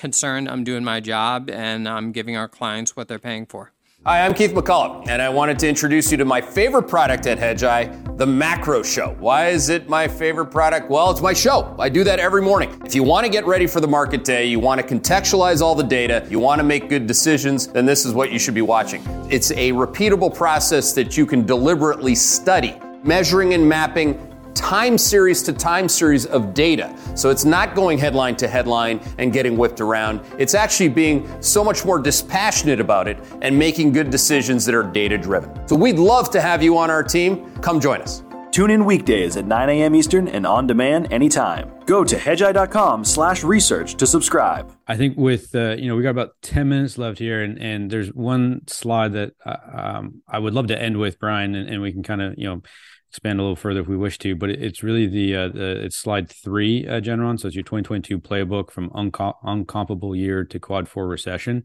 concerned, 0.00 0.48
I'm 0.48 0.64
doing 0.64 0.82
my 0.82 0.98
job 0.98 1.50
and 1.50 1.86
I'm 1.86 2.10
giving 2.10 2.36
our 2.36 2.48
clients 2.48 2.96
what 2.96 3.06
they're 3.06 3.18
paying 3.18 3.46
for. 3.46 3.72
Hi, 4.06 4.24
I'm 4.24 4.32
Keith 4.32 4.52
McCullough, 4.52 5.06
and 5.08 5.20
I 5.20 5.28
wanted 5.28 5.58
to 5.58 5.68
introduce 5.68 6.10
you 6.10 6.16
to 6.16 6.24
my 6.24 6.40
favorite 6.40 6.84
product 6.84 7.26
at 7.26 7.36
Hedgeye, 7.36 8.16
the 8.16 8.24
Macro 8.24 8.82
Show. 8.82 9.14
Why 9.18 9.48
is 9.48 9.68
it 9.68 9.90
my 9.90 10.08
favorite 10.08 10.46
product? 10.46 10.88
Well, 10.88 11.10
it's 11.10 11.20
my 11.20 11.34
show. 11.34 11.76
I 11.78 11.90
do 11.90 12.02
that 12.04 12.18
every 12.18 12.40
morning. 12.40 12.80
If 12.82 12.94
you 12.94 13.02
want 13.02 13.26
to 13.26 13.30
get 13.30 13.44
ready 13.44 13.66
for 13.66 13.80
the 13.80 13.86
market 13.86 14.24
day, 14.24 14.46
you 14.46 14.58
want 14.58 14.80
to 14.80 14.86
contextualize 14.86 15.60
all 15.60 15.74
the 15.74 15.84
data, 15.84 16.26
you 16.30 16.38
want 16.38 16.60
to 16.60 16.64
make 16.64 16.88
good 16.88 17.06
decisions, 17.06 17.66
then 17.66 17.84
this 17.84 18.06
is 18.06 18.14
what 18.14 18.32
you 18.32 18.38
should 18.38 18.54
be 18.54 18.62
watching. 18.62 19.02
It's 19.28 19.50
a 19.50 19.72
repeatable 19.72 20.34
process 20.34 20.94
that 20.94 21.18
you 21.18 21.26
can 21.26 21.44
deliberately 21.44 22.14
study, 22.14 22.80
measuring 23.04 23.52
and 23.52 23.68
mapping 23.68 24.29
time 24.54 24.98
series 24.98 25.42
to 25.44 25.52
time 25.52 25.88
series 25.88 26.26
of 26.26 26.54
data. 26.54 26.94
So 27.14 27.30
it's 27.30 27.44
not 27.44 27.74
going 27.74 27.98
headline 27.98 28.36
to 28.36 28.48
headline 28.48 29.00
and 29.18 29.32
getting 29.32 29.56
whipped 29.56 29.80
around. 29.80 30.20
It's 30.38 30.54
actually 30.54 30.88
being 30.88 31.42
so 31.42 31.64
much 31.64 31.84
more 31.84 31.98
dispassionate 31.98 32.80
about 32.80 33.08
it 33.08 33.18
and 33.42 33.58
making 33.58 33.92
good 33.92 34.10
decisions 34.10 34.64
that 34.66 34.74
are 34.74 34.82
data 34.82 35.18
driven. 35.18 35.66
So 35.68 35.76
we'd 35.76 35.98
love 35.98 36.30
to 36.30 36.40
have 36.40 36.62
you 36.62 36.76
on 36.78 36.90
our 36.90 37.02
team. 37.02 37.50
Come 37.60 37.80
join 37.80 38.00
us. 38.00 38.22
Tune 38.50 38.70
in 38.70 38.84
weekdays 38.84 39.36
at 39.36 39.44
9 39.46 39.68
a.m. 39.68 39.94
Eastern 39.94 40.26
and 40.26 40.46
on 40.46 40.66
demand 40.66 41.12
anytime. 41.12 41.70
Go 41.90 42.04
to 42.04 42.16
hedgeye.com 42.16 43.04
slash 43.04 43.42
research 43.42 43.96
to 43.96 44.06
subscribe. 44.06 44.72
I 44.86 44.96
think 44.96 45.16
with, 45.16 45.52
uh, 45.56 45.74
you 45.76 45.88
know, 45.88 45.96
we 45.96 46.04
got 46.04 46.10
about 46.10 46.40
10 46.42 46.68
minutes 46.68 46.98
left 46.98 47.18
here 47.18 47.42
and, 47.42 47.58
and 47.58 47.90
there's 47.90 48.14
one 48.14 48.60
slide 48.68 49.12
that 49.14 49.32
uh, 49.44 49.56
um, 49.74 50.22
I 50.28 50.38
would 50.38 50.54
love 50.54 50.68
to 50.68 50.80
end 50.80 50.98
with, 50.98 51.18
Brian, 51.18 51.56
and, 51.56 51.68
and 51.68 51.82
we 51.82 51.90
can 51.90 52.04
kind 52.04 52.22
of, 52.22 52.34
you 52.38 52.44
know, 52.44 52.62
expand 53.08 53.40
a 53.40 53.42
little 53.42 53.56
further 53.56 53.80
if 53.80 53.88
we 53.88 53.96
wish 53.96 54.18
to, 54.18 54.36
but 54.36 54.50
it's 54.50 54.84
really 54.84 55.08
the, 55.08 55.34
uh, 55.34 55.48
the 55.48 55.84
it's 55.84 55.96
slide 55.96 56.30
three, 56.30 56.86
uh, 56.86 57.00
Generon. 57.00 57.38
So 57.38 57.48
it's 57.48 57.56
your 57.56 57.64
2022 57.64 58.20
playbook 58.20 58.70
from 58.70 58.90
uncomparable 58.90 60.16
year 60.16 60.44
to 60.44 60.60
quad 60.60 60.86
four 60.86 61.08
recession. 61.08 61.64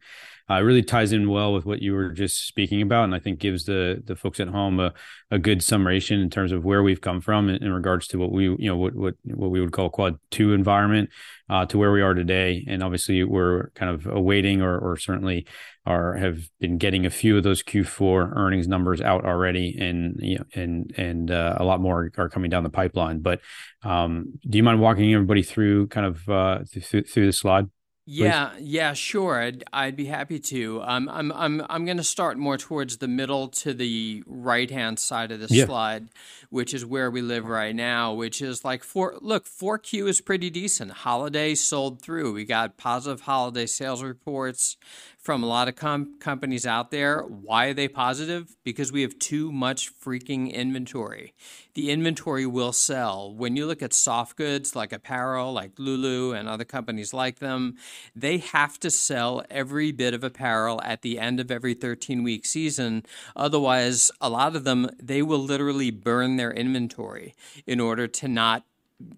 Uh, 0.49 0.55
it 0.55 0.59
really 0.59 0.83
ties 0.83 1.11
in 1.11 1.29
well 1.29 1.53
with 1.53 1.65
what 1.65 1.81
you 1.81 1.93
were 1.93 2.09
just 2.09 2.47
speaking 2.47 2.81
about, 2.81 3.05
and 3.05 3.15
I 3.15 3.19
think 3.19 3.39
gives 3.39 3.65
the 3.65 4.01
the 4.05 4.15
folks 4.15 4.39
at 4.39 4.47
home 4.47 4.79
a, 4.79 4.93
a 5.31 5.39
good 5.39 5.63
summation 5.63 6.19
in 6.19 6.29
terms 6.29 6.51
of 6.51 6.63
where 6.63 6.83
we've 6.83 7.01
come 7.01 7.19
from 7.19 7.49
in, 7.49 7.63
in 7.63 7.71
regards 7.73 8.07
to 8.09 8.19
what 8.19 8.31
we 8.31 8.43
you 8.43 8.67
know 8.69 8.77
what 8.77 8.95
what 8.95 9.15
what 9.23 9.49
we 9.49 9.59
would 9.59 9.71
call 9.71 9.89
quad 9.89 10.14
two 10.31 10.53
environment 10.53 11.09
uh, 11.49 11.65
to 11.67 11.77
where 11.77 11.91
we 11.91 12.01
are 12.01 12.13
today. 12.13 12.65
And 12.67 12.83
obviously, 12.83 13.23
we're 13.23 13.69
kind 13.71 13.91
of 13.91 14.07
awaiting 14.07 14.61
or 14.61 14.77
or 14.77 14.97
certainly 14.97 15.47
are 15.85 16.15
have 16.15 16.39
been 16.59 16.77
getting 16.77 17.05
a 17.05 17.09
few 17.09 17.37
of 17.37 17.43
those 17.43 17.61
Q4 17.61 18.35
earnings 18.35 18.67
numbers 18.67 19.01
out 19.01 19.25
already, 19.25 19.77
and 19.79 20.15
you 20.19 20.37
know, 20.37 20.45
and 20.55 20.93
and 20.97 21.31
uh, 21.31 21.57
a 21.59 21.63
lot 21.63 21.79
more 21.79 22.11
are 22.17 22.29
coming 22.29 22.49
down 22.49 22.63
the 22.63 22.69
pipeline. 22.69 23.19
But 23.19 23.41
um, 23.83 24.39
do 24.47 24.57
you 24.57 24.63
mind 24.63 24.81
walking 24.81 25.13
everybody 25.13 25.43
through 25.43 25.87
kind 25.87 26.07
of 26.07 26.29
uh, 26.29 26.59
through, 26.65 27.03
through 27.03 27.25
the 27.27 27.33
slide? 27.33 27.69
Yeah, 28.07 28.51
yeah, 28.59 28.93
sure. 28.93 29.41
I'd, 29.41 29.63
I'd 29.73 29.95
be 29.95 30.05
happy 30.05 30.39
to. 30.39 30.81
Um, 30.83 31.09
I'm 31.09 31.31
I'm 31.31 31.65
I'm 31.69 31.85
going 31.85 31.97
to 31.97 32.03
start 32.03 32.37
more 32.37 32.55
towards 32.55 32.97
the 32.97 33.07
middle 33.07 33.47
to 33.47 33.73
the 33.73 34.23
right 34.27 34.69
hand 34.69 34.99
side 34.99 35.31
of 35.31 35.39
the 35.39 35.47
yeah. 35.49 35.65
slide, 35.65 36.09
which 36.51 36.75
is 36.75 36.85
where 36.85 37.09
we 37.09 37.23
live 37.23 37.45
right 37.45 37.75
now. 37.75 38.13
Which 38.13 38.43
is 38.43 38.63
like 38.63 38.83
four. 38.83 39.15
Look, 39.21 39.47
four 39.47 39.79
Q 39.79 40.05
is 40.05 40.21
pretty 40.21 40.51
decent. 40.51 40.91
Holiday 40.91 41.55
sold 41.55 41.99
through. 41.99 42.33
We 42.33 42.45
got 42.45 42.77
positive 42.77 43.21
holiday 43.21 43.65
sales 43.65 44.03
reports 44.03 44.77
from 45.25 45.41
a 45.41 45.47
lot 45.47 45.67
of 45.67 45.75
com- 45.75 46.19
companies 46.19 46.67
out 46.67 46.91
there. 46.91 47.21
Why 47.23 47.65
are 47.65 47.73
they 47.73 47.87
positive? 47.87 48.55
Because 48.63 48.91
we 48.91 49.01
have 49.01 49.17
too 49.17 49.51
much 49.51 49.91
freaking 49.99 50.53
inventory. 50.53 51.33
The 51.73 51.89
inventory 51.89 52.45
will 52.45 52.71
sell. 52.71 53.33
When 53.33 53.55
you 53.55 53.65
look 53.65 53.81
at 53.81 53.91
soft 53.91 54.37
goods 54.37 54.75
like 54.75 54.93
apparel, 54.93 55.51
like 55.51 55.71
Lulu 55.79 56.33
and 56.33 56.47
other 56.47 56.63
companies 56.63 57.11
like 57.11 57.39
them, 57.39 57.75
they 58.15 58.37
have 58.37 58.79
to 58.81 58.91
sell 58.91 59.43
every 59.49 59.91
bit 59.91 60.13
of 60.13 60.23
apparel 60.23 60.79
at 60.83 61.01
the 61.01 61.17
end 61.17 61.39
of 61.39 61.49
every 61.49 61.73
13 61.73 62.21
week 62.21 62.45
season. 62.45 63.03
Otherwise, 63.35 64.11
a 64.21 64.29
lot 64.29 64.55
of 64.55 64.63
them, 64.63 64.91
they 65.01 65.23
will 65.23 65.39
literally 65.39 65.89
burn 65.89 66.35
their 66.35 66.53
inventory 66.53 67.33
in 67.65 67.79
order 67.79 68.07
to 68.07 68.27
not 68.27 68.63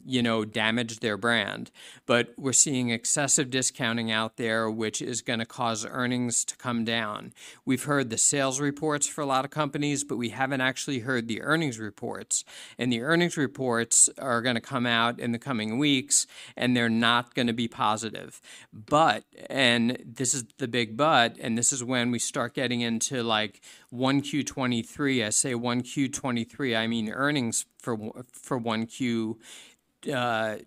you 0.05 0.23
know, 0.23 0.43
damage 0.43 0.99
their 0.99 1.17
brand. 1.17 1.69
But 2.05 2.33
we're 2.37 2.53
seeing 2.53 2.89
excessive 2.89 3.49
discounting 3.49 4.11
out 4.11 4.37
there, 4.37 4.69
which 4.69 5.01
is 5.01 5.21
going 5.21 5.39
to 5.39 5.45
cause 5.45 5.85
earnings 5.85 6.43
to 6.45 6.57
come 6.57 6.83
down. 6.83 7.33
We've 7.65 7.83
heard 7.83 8.09
the 8.09 8.17
sales 8.17 8.59
reports 8.59 9.07
for 9.07 9.21
a 9.21 9.25
lot 9.25 9.45
of 9.45 9.51
companies, 9.51 10.03
but 10.03 10.17
we 10.17 10.29
haven't 10.29 10.61
actually 10.61 10.99
heard 10.99 11.27
the 11.27 11.41
earnings 11.41 11.79
reports. 11.79 12.43
And 12.77 12.91
the 12.91 13.01
earnings 13.01 13.37
reports 13.37 14.09
are 14.17 14.41
going 14.41 14.55
to 14.55 14.61
come 14.61 14.85
out 14.85 15.19
in 15.19 15.31
the 15.31 15.39
coming 15.39 15.77
weeks, 15.77 16.25
and 16.55 16.75
they're 16.75 16.89
not 16.89 17.35
going 17.35 17.47
to 17.47 17.53
be 17.53 17.67
positive. 17.67 18.41
But, 18.73 19.25
and 19.49 20.01
this 20.05 20.33
is 20.33 20.45
the 20.57 20.67
big 20.67 20.97
but, 20.97 21.37
and 21.39 21.57
this 21.57 21.71
is 21.71 21.83
when 21.83 22.11
we 22.11 22.19
start 22.19 22.53
getting 22.55 22.81
into 22.81 23.21
like 23.21 23.61
1Q23. 23.93 25.25
I 25.25 25.29
say 25.29 25.53
1Q23, 25.53 26.77
I 26.77 26.87
mean 26.87 27.09
earnings 27.09 27.65
for 27.79 27.97
for 28.31 28.59
1Q 28.59 29.35
uh, 30.13 30.57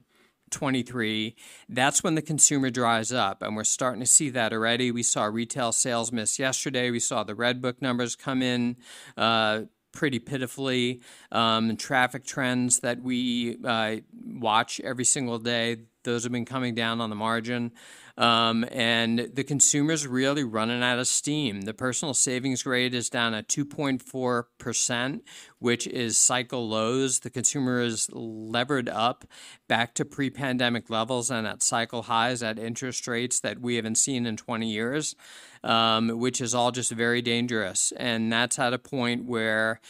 23, 0.51 1.37
that's 1.69 2.03
when 2.03 2.15
the 2.15 2.23
consumer 2.23 2.71
dries 2.71 3.13
up. 3.13 3.43
And 3.43 3.57
we're 3.57 3.65
starting 3.65 4.01
to 4.01 4.07
see 4.07 4.31
that 4.31 4.53
already. 4.53 4.91
We 4.91 5.03
saw 5.03 5.25
retail 5.25 5.73
sales 5.73 6.13
miss 6.13 6.39
yesterday. 6.39 6.91
We 6.91 7.01
saw 7.01 7.23
the 7.25 7.35
Red 7.35 7.63
Book 7.63 7.81
numbers 7.81 8.17
come 8.17 8.43
in. 8.43 8.77
Uh, 9.17 9.63
pretty 9.93 10.19
pitifully. 10.19 11.01
Um, 11.33 11.77
traffic 11.77 12.25
trends 12.25 12.81
that 12.81 13.03
we 13.03 13.59
uh, 13.65 13.97
watch 14.25 14.81
every 14.81 15.05
single 15.05 15.39
day, 15.39 15.79
those 16.05 16.25
have 16.25 16.33
been 16.33 16.45
coming 16.45 16.75
down 16.75 17.01
on 17.01 17.11
the 17.11 17.17
margin. 17.17 17.73
Um, 18.17 18.67
and 18.71 19.31
the 19.33 19.45
consumer's 19.45 20.07
really 20.07 20.45
running 20.45 20.83
out 20.83 20.99
of 20.99 21.07
steam. 21.07 21.63
The 21.63 21.73
personal 21.73 22.13
savings 22.13 22.67
rate 22.67 22.93
is 22.93 23.09
down 23.09 23.33
at 23.33 23.49
2.4%, 23.49 25.21
which 25.59 25.87
is 25.87 26.19
cycle 26.19 26.69
lows. 26.69 27.21
The 27.21 27.31
consumer 27.31 27.81
is 27.81 28.11
levered 28.13 28.91
up 28.91 29.25
back 29.69 29.95
to 29.95 30.05
pre 30.05 30.29
pandemic 30.29 30.91
levels 30.91 31.31
and 31.31 31.47
at 31.47 31.63
cycle 31.63 32.03
highs 32.03 32.43
at 32.43 32.59
interest 32.59 33.09
rates 33.09 33.41
that 33.41 33.61
we 33.61 33.77
haven't 33.77 33.97
seen 33.97 34.27
in 34.27 34.37
20 34.37 34.71
years, 34.71 35.17
um, 35.65 36.09
which 36.19 36.43
is 36.43 36.55
all 36.55 36.73
just 36.73 36.91
very 36.91 37.23
dangerous. 37.23 37.91
And 37.97 38.31
that's 38.31 38.59
at 38.59 38.75
a 38.75 38.79
point 38.79 39.25
where 39.25 39.81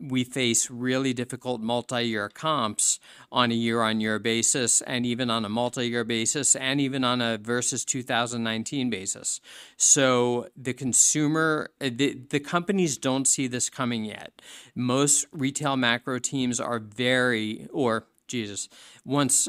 we 0.00 0.24
face 0.24 0.70
really 0.70 1.12
difficult 1.12 1.60
multi-year 1.60 2.28
comps 2.28 2.98
on 3.30 3.50
a 3.50 3.54
year-on-year 3.54 4.18
basis 4.18 4.80
and 4.82 5.04
even 5.04 5.30
on 5.30 5.44
a 5.44 5.48
multi-year 5.48 6.04
basis 6.04 6.56
and 6.56 6.80
even 6.80 7.04
on 7.04 7.20
a 7.20 7.38
versus 7.38 7.84
2019 7.84 8.90
basis 8.90 9.40
so 9.76 10.48
the 10.56 10.72
consumer 10.72 11.70
the, 11.80 12.18
the 12.30 12.40
companies 12.40 12.96
don't 12.96 13.26
see 13.26 13.46
this 13.46 13.68
coming 13.68 14.04
yet 14.04 14.40
most 14.74 15.26
retail 15.32 15.76
macro 15.76 16.18
teams 16.18 16.58
are 16.58 16.78
very 16.78 17.66
or 17.72 18.06
jesus 18.26 18.68
once 19.04 19.48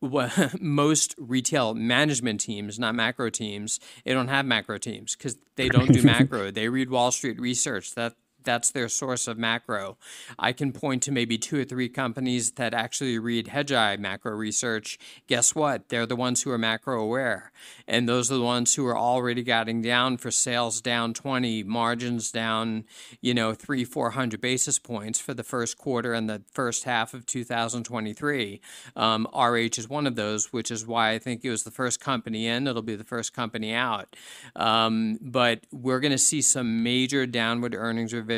most 0.60 1.14
retail 1.18 1.74
management 1.74 2.40
teams, 2.40 2.78
not 2.78 2.94
macro 2.94 3.30
teams, 3.30 3.80
they 4.04 4.12
don't 4.12 4.28
have 4.28 4.46
macro 4.46 4.78
teams 4.78 5.16
because 5.16 5.36
they 5.56 5.68
don't 5.68 5.92
do 5.92 6.02
macro. 6.04 6.50
They 6.50 6.68
read 6.68 6.90
Wall 6.90 7.10
Street 7.10 7.40
research. 7.40 7.94
That 7.94 8.14
that's 8.48 8.70
their 8.70 8.88
source 8.88 9.28
of 9.28 9.36
macro. 9.36 9.98
I 10.38 10.52
can 10.52 10.72
point 10.72 11.02
to 11.02 11.12
maybe 11.12 11.36
two 11.36 11.60
or 11.60 11.64
three 11.64 11.90
companies 11.90 12.52
that 12.52 12.72
actually 12.72 13.18
read 13.18 13.48
Hedgeye 13.48 13.98
macro 13.98 14.32
research. 14.32 14.98
Guess 15.26 15.54
what? 15.54 15.90
They're 15.90 16.06
the 16.06 16.16
ones 16.16 16.42
who 16.42 16.50
are 16.50 16.56
macro 16.56 16.98
aware. 16.98 17.52
And 17.86 18.08
those 18.08 18.32
are 18.32 18.36
the 18.36 18.42
ones 18.42 18.74
who 18.74 18.86
are 18.86 18.96
already 18.96 19.42
getting 19.42 19.82
down 19.82 20.16
for 20.16 20.30
sales 20.30 20.80
down 20.80 21.12
20, 21.12 21.62
margins 21.64 22.32
down, 22.32 22.84
you 23.20 23.34
know, 23.34 23.52
three, 23.52 23.84
400 23.84 24.40
basis 24.40 24.78
points 24.78 25.20
for 25.20 25.34
the 25.34 25.44
first 25.44 25.76
quarter 25.76 26.14
and 26.14 26.30
the 26.30 26.40
first 26.50 26.84
half 26.84 27.12
of 27.12 27.26
2023. 27.26 28.62
Um, 28.96 29.28
RH 29.34 29.76
is 29.76 29.90
one 29.90 30.06
of 30.06 30.16
those, 30.16 30.54
which 30.54 30.70
is 30.70 30.86
why 30.86 31.10
I 31.10 31.18
think 31.18 31.44
it 31.44 31.50
was 31.50 31.64
the 31.64 31.70
first 31.70 32.00
company 32.00 32.46
in. 32.46 32.66
It'll 32.66 32.80
be 32.80 32.96
the 32.96 33.04
first 33.04 33.34
company 33.34 33.74
out. 33.74 34.16
Um, 34.56 35.18
but 35.20 35.66
we're 35.70 36.00
going 36.00 36.12
to 36.12 36.18
see 36.18 36.40
some 36.40 36.82
major 36.82 37.26
downward 37.26 37.74
earnings 37.74 38.14
revisions. 38.14 38.37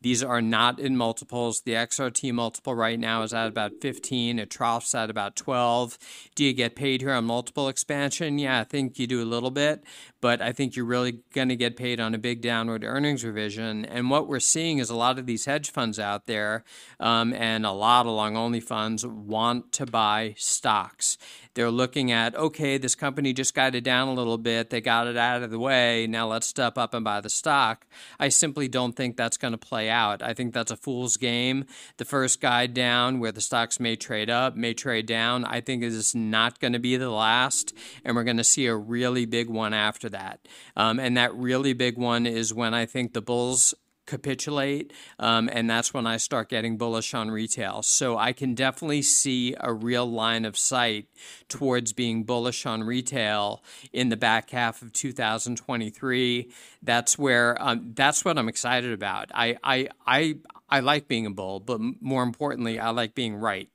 These 0.00 0.22
are 0.22 0.42
not 0.42 0.78
in 0.78 0.96
multiples. 0.96 1.62
The 1.62 1.72
XRT 1.72 2.32
multiple 2.32 2.74
right 2.74 2.98
now 2.98 3.22
is 3.22 3.32
at 3.32 3.46
about 3.46 3.72
15. 3.80 4.38
It 4.38 4.50
troughs 4.50 4.94
at 4.94 5.10
about 5.10 5.36
12. 5.36 5.98
Do 6.34 6.44
you 6.44 6.52
get 6.52 6.76
paid 6.76 7.00
here 7.00 7.12
on 7.12 7.24
multiple 7.24 7.68
expansion? 7.68 8.38
Yeah, 8.38 8.60
I 8.60 8.64
think 8.64 8.98
you 8.98 9.06
do 9.06 9.22
a 9.22 9.24
little 9.24 9.50
bit, 9.50 9.84
but 10.20 10.40
I 10.40 10.52
think 10.52 10.76
you're 10.76 10.84
really 10.84 11.20
going 11.34 11.48
to 11.48 11.56
get 11.56 11.76
paid 11.76 12.00
on 12.00 12.14
a 12.14 12.18
big 12.18 12.40
downward 12.40 12.84
earnings 12.84 13.24
revision. 13.24 13.84
And 13.84 14.10
what 14.10 14.28
we're 14.28 14.40
seeing 14.40 14.78
is 14.78 14.90
a 14.90 14.96
lot 14.96 15.18
of 15.18 15.26
these 15.26 15.44
hedge 15.44 15.70
funds 15.70 15.98
out 15.98 16.26
there 16.26 16.64
um, 17.00 17.32
and 17.34 17.64
a 17.66 17.72
lot 17.72 18.06
of 18.06 18.12
long 18.12 18.36
only 18.36 18.60
funds 18.60 19.06
want 19.06 19.72
to 19.72 19.86
buy 19.86 20.34
stocks. 20.36 21.18
They're 21.54 21.70
looking 21.70 22.10
at, 22.10 22.34
okay, 22.34 22.78
this 22.78 22.94
company 22.94 23.32
just 23.32 23.54
got 23.54 23.74
it 23.74 23.82
down 23.82 24.08
a 24.08 24.12
little 24.12 24.38
bit. 24.38 24.70
They 24.70 24.80
got 24.80 25.06
it 25.06 25.16
out 25.16 25.42
of 25.42 25.50
the 25.50 25.58
way. 25.58 26.06
Now 26.06 26.26
let's 26.26 26.46
step 26.46 26.76
up 26.76 26.94
and 26.94 27.04
buy 27.04 27.20
the 27.20 27.30
stock. 27.30 27.86
I 28.18 28.28
simply 28.28 28.68
don't 28.68 28.94
think 28.94 29.16
that's 29.16 29.36
going 29.36 29.52
to 29.52 29.58
play 29.58 29.88
out. 29.88 30.22
I 30.22 30.34
think 30.34 30.52
that's 30.52 30.70
a 30.70 30.76
fool's 30.76 31.16
game. 31.16 31.66
The 31.96 32.04
first 32.04 32.40
guide 32.40 32.74
down 32.74 33.20
where 33.20 33.32
the 33.32 33.40
stocks 33.40 33.78
may 33.78 33.96
trade 33.96 34.30
up, 34.30 34.56
may 34.56 34.74
trade 34.74 35.06
down, 35.06 35.44
I 35.44 35.60
think 35.60 35.82
is 35.82 36.14
not 36.14 36.58
going 36.58 36.72
to 36.72 36.78
be 36.78 36.96
the 36.96 37.10
last. 37.10 37.72
And 38.04 38.16
we're 38.16 38.24
going 38.24 38.36
to 38.38 38.44
see 38.44 38.66
a 38.66 38.76
really 38.76 39.24
big 39.24 39.48
one 39.48 39.74
after 39.74 40.08
that. 40.08 40.46
Um, 40.76 40.98
and 40.98 41.16
that 41.16 41.34
really 41.34 41.72
big 41.72 41.96
one 41.96 42.26
is 42.26 42.52
when 42.52 42.74
I 42.74 42.86
think 42.86 43.12
the 43.12 43.22
bulls 43.22 43.74
capitulate, 44.06 44.92
um, 45.18 45.48
and 45.52 45.68
that's 45.68 45.94
when 45.94 46.06
I 46.06 46.16
start 46.16 46.48
getting 46.48 46.76
bullish 46.76 47.14
on 47.14 47.30
retail. 47.30 47.82
So 47.82 48.18
I 48.18 48.32
can 48.32 48.54
definitely 48.54 49.02
see 49.02 49.54
a 49.60 49.72
real 49.72 50.10
line 50.10 50.44
of 50.44 50.56
sight 50.56 51.08
towards 51.48 51.92
being 51.92 52.24
bullish 52.24 52.66
on 52.66 52.84
retail 52.84 53.62
in 53.92 54.08
the 54.08 54.16
back 54.16 54.50
half 54.50 54.82
of 54.82 54.92
2023. 54.92 56.50
That's 56.82 57.18
where 57.18 57.60
um, 57.62 57.92
that's 57.94 58.24
what 58.24 58.38
I'm 58.38 58.48
excited 58.48 58.92
about. 58.92 59.30
I 59.34 59.56
I 59.62 59.88
I 60.06 60.36
I 60.68 60.80
like 60.80 61.08
being 61.08 61.26
a 61.26 61.30
bull, 61.30 61.60
but 61.60 61.80
more 62.00 62.22
importantly, 62.22 62.78
I 62.78 62.90
like 62.90 63.14
being 63.14 63.36
right. 63.36 63.68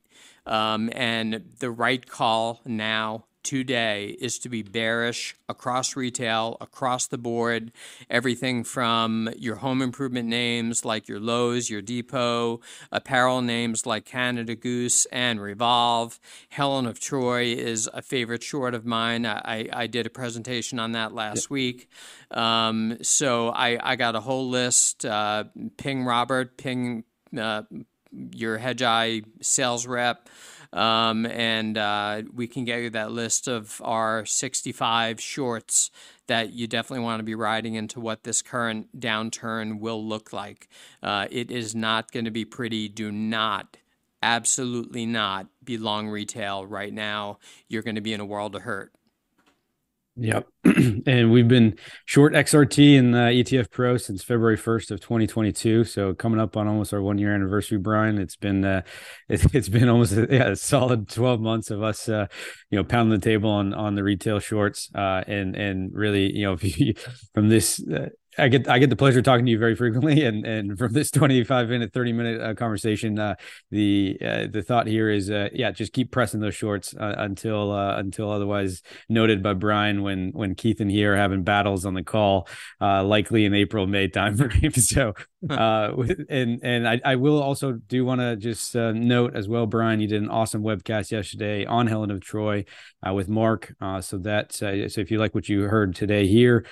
Um, 0.46 0.90
and 0.94 1.44
the 1.60 1.70
right 1.70 2.08
call 2.08 2.62
now 2.66 3.26
today 3.44 4.18
is 4.20 4.40
to 4.40 4.50
be 4.50 4.62
bearish 4.62 5.36
across 5.48 5.96
retail, 5.96 6.58
across 6.62 7.08
the 7.08 7.18
board, 7.18 7.72
everything 8.10 8.64
from 8.64 9.30
your 9.38 9.58
home 9.58 9.82
improvement 9.82 10.28
names 10.28 10.86
like 10.86 11.08
your 11.08 11.20
Lowe's, 11.20 11.70
your 11.70 11.82
Depot, 11.82 12.62
apparel 12.92 13.42
names 13.42 13.86
like 13.86 14.06
Canada 14.06 14.56
Goose 14.56 15.06
and 15.08 15.42
Revolve. 15.42 16.20
Helen 16.50 16.86
of 16.86 17.00
Troy 17.00 17.46
is 17.46 17.90
a 17.94 18.02
favorite 18.02 18.44
short 18.44 18.74
of 18.74 18.86
mine. 18.86 19.26
I, 19.26 19.68
I 19.72 19.88
did 19.88 20.06
a 20.06 20.10
presentation 20.10 20.80
on 20.80 20.92
that 20.94 21.14
last 21.14 21.46
yep. 21.46 21.52
week. 21.52 21.90
Um, 22.32 22.98
so 23.02 23.50
I, 23.50 23.92
I 23.92 23.96
got 23.96 24.16
a 24.16 24.22
whole 24.22 24.50
list. 24.50 25.06
Uh, 25.06 25.46
ping 25.78 26.06
Robert, 26.06 26.58
ping 26.58 27.04
uh, 27.38 27.64
your 28.12 28.58
Hedgeye 28.60 29.24
sales 29.42 29.86
rep. 29.86 30.30
Um, 30.72 31.26
and 31.26 31.78
uh, 31.78 32.22
we 32.34 32.48
can 32.48 32.64
get 32.64 32.82
you 32.82 32.90
that 32.92 33.12
list 33.12 33.48
of 33.48 33.82
our 33.84 34.26
65 34.26 35.20
shorts 35.20 35.90
that 36.28 36.54
you 36.54 36.68
definitely 36.68 37.04
want 37.04 37.20
to 37.20 37.24
be 37.24 37.36
riding 37.36 37.74
into 37.74 38.00
what 38.00 38.24
this 38.24 38.42
current 38.42 39.00
downturn 39.00 39.80
will 39.80 40.06
look 40.06 40.32
like. 40.32 40.68
Uh, 41.02 41.28
it 41.32 41.50
is 41.50 41.74
not 41.74 42.12
going 42.12 42.26
to 42.26 42.32
be 42.32 42.46
pretty. 42.46 42.88
Do 42.88 43.12
not, 43.12 43.78
absolutely 44.22 45.08
not, 45.08 45.48
be 45.64 45.78
long 45.78 46.08
retail 46.08 46.66
right 46.66 46.94
now. 46.94 47.40
You're 47.68 47.84
going 47.84 47.96
to 47.96 48.02
be 48.02 48.14
in 48.14 48.20
a 48.20 48.26
world 48.26 48.56
of 48.56 48.62
hurt. 48.62 48.94
Yep. 50.22 50.48
and 51.08 51.32
we've 51.32 51.48
been 51.48 51.78
short 52.06 52.34
XRT 52.34 53.00
and 53.00 53.16
uh, 53.16 53.30
ETF 53.30 53.72
Pro 53.72 53.96
since 53.96 54.22
February 54.22 54.58
1st 54.58 54.92
of 54.92 55.00
2022. 55.00 55.86
So 55.86 56.14
coming 56.14 56.42
up 56.42 56.58
on 56.58 56.68
almost 56.68 56.94
our 56.94 57.02
one 57.02 57.18
year 57.18 57.34
anniversary, 57.34 57.78
Brian, 57.78 58.18
it's 58.18 58.36
been, 58.36 58.66
uh, 58.66 58.82
it, 59.30 59.42
has 59.54 59.70
been 59.70 59.88
almost 59.88 60.12
a, 60.12 60.28
yeah, 60.30 60.50
a, 60.50 60.56
solid 60.58 61.08
12 61.08 61.40
months 61.40 61.72
of 61.72 61.82
us, 61.82 62.10
uh, 62.10 62.28
you 62.70 62.78
know, 62.78 62.84
pounding 62.84 63.18
the 63.18 63.24
table 63.24 63.50
on, 63.50 63.74
on 63.74 63.96
the 63.96 64.04
retail 64.04 64.40
shorts. 64.40 64.90
Uh, 64.94 65.24
and, 65.26 65.56
and 65.56 65.92
really, 65.94 66.36
you 66.36 66.44
know, 66.44 66.58
you, 66.62 66.94
from 67.34 67.48
this, 67.48 67.82
uh, 67.88 68.10
I 68.38 68.48
get 68.48 68.70
I 68.70 68.78
get 68.80 68.90
the 68.90 68.96
pleasure 68.96 69.20
of 69.20 69.26
talking 69.26 69.46
to 69.46 69.52
you 69.52 69.58
very 69.58 69.76
frequently, 69.76 70.24
and 70.26 70.46
and 70.46 70.78
from 70.78 70.94
this 70.94 71.10
twenty 71.10 71.44
five 71.44 71.70
minute, 71.70 71.94
thirty 71.94 72.14
minute 72.14 72.42
uh, 72.42 72.54
conversation, 72.54 73.18
uh, 73.18 73.36
the 73.72 74.18
uh, 74.24 74.48
the 74.52 74.62
thought 74.62 74.88
here 74.88 75.10
is, 75.10 75.32
uh, 75.32 75.50
yeah, 75.54 75.72
just 75.72 75.94
keep 75.94 76.12
pressing 76.12 76.40
those 76.40 76.56
shorts 76.56 76.94
uh, 76.96 77.16
until 77.18 77.72
uh, 77.72 77.98
until 77.98 78.32
otherwise 78.32 78.82
noted 79.08 79.42
by 79.42 79.54
Brian 79.54 80.04
when 80.04 80.30
when 80.32 80.54
Keith 80.54 80.80
and 80.80 80.92
he 80.92 81.04
are 81.06 81.16
having 81.16 81.44
battles 81.44 81.86
on 81.86 81.94
the 81.94 82.04
call, 82.04 82.48
likely 82.80 83.46
in 83.46 83.54
April 83.54 83.88
May 83.88 84.08
timeframe. 84.08 84.78
so, 84.80 85.14
and 86.30 86.60
and 86.64 86.88
I, 86.88 87.02
I 87.04 87.16
will 87.16 87.42
also 87.42 87.74
do 87.74 88.06
want 88.06 88.22
to 88.22 88.36
just 88.36 88.76
note 88.76 89.36
as 89.36 89.48
well, 89.48 89.66
Brian, 89.66 90.00
you 90.00 90.08
did 90.08 90.22
an 90.22 90.30
awesome 90.30 90.62
webcast 90.62 91.12
yesterday 91.12 91.66
on 91.66 91.88
Helen 91.88 92.12
of 92.12 92.22
Troy 92.22 92.66
with 93.12 93.28
Mark. 93.28 93.74
so 94.02 94.18
that 94.20 94.54
so 94.54 94.68
if 94.70 95.10
you 95.10 95.18
like 95.18 95.34
what 95.34 95.50
you 95.50 95.64
heard 95.64 95.96
today 95.96 96.28
here, 96.28 96.66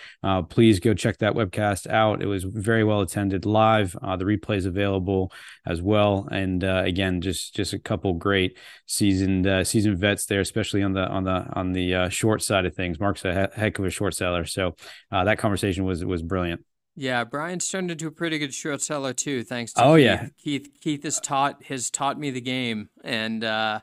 please 0.49 0.79
go 0.79 0.93
check 0.93 1.17
that 1.17 1.33
webcast 1.33 1.46
podcast 1.49 1.87
out. 1.87 2.21
It 2.21 2.25
was 2.27 2.43
very 2.43 2.83
well 2.83 3.01
attended 3.01 3.45
live. 3.45 3.95
Uh, 4.01 4.15
the 4.17 4.25
replay 4.25 4.57
is 4.57 4.65
available 4.65 5.31
as 5.65 5.81
well. 5.81 6.27
And 6.31 6.63
uh, 6.63 6.83
again, 6.85 7.21
just 7.21 7.55
just 7.55 7.73
a 7.73 7.79
couple 7.79 8.13
great 8.13 8.57
seasoned 8.85 9.47
uh, 9.47 9.63
seasoned 9.63 9.97
vets 9.97 10.25
there, 10.25 10.41
especially 10.41 10.83
on 10.83 10.93
the 10.93 11.07
on 11.07 11.23
the 11.23 11.45
on 11.53 11.73
the 11.73 11.95
uh, 11.95 12.09
short 12.09 12.41
side 12.41 12.65
of 12.65 12.75
things. 12.75 12.99
Mark's 12.99 13.25
a 13.25 13.33
he- 13.33 13.59
heck 13.59 13.79
of 13.79 13.85
a 13.85 13.89
short 13.89 14.13
seller, 14.13 14.45
so 14.45 14.75
uh, 15.11 15.23
that 15.23 15.37
conversation 15.37 15.85
was 15.85 16.03
was 16.03 16.21
brilliant. 16.21 16.63
Yeah, 16.95 17.23
Brian's 17.25 17.69
turned 17.69 17.91
into 17.91 18.07
a 18.07 18.11
pretty 18.11 18.39
good 18.39 18.53
short 18.53 18.81
seller 18.81 19.13
too, 19.13 19.43
thanks 19.43 19.73
to 19.73 19.83
oh 19.83 19.95
Keith. 19.95 20.03
yeah 20.05 20.27
Keith 20.43 20.69
Keith 20.81 21.03
has 21.03 21.19
taught 21.19 21.63
has 21.65 21.89
taught 21.89 22.19
me 22.19 22.31
the 22.31 22.41
game 22.41 22.89
and. 23.03 23.43
uh 23.43 23.79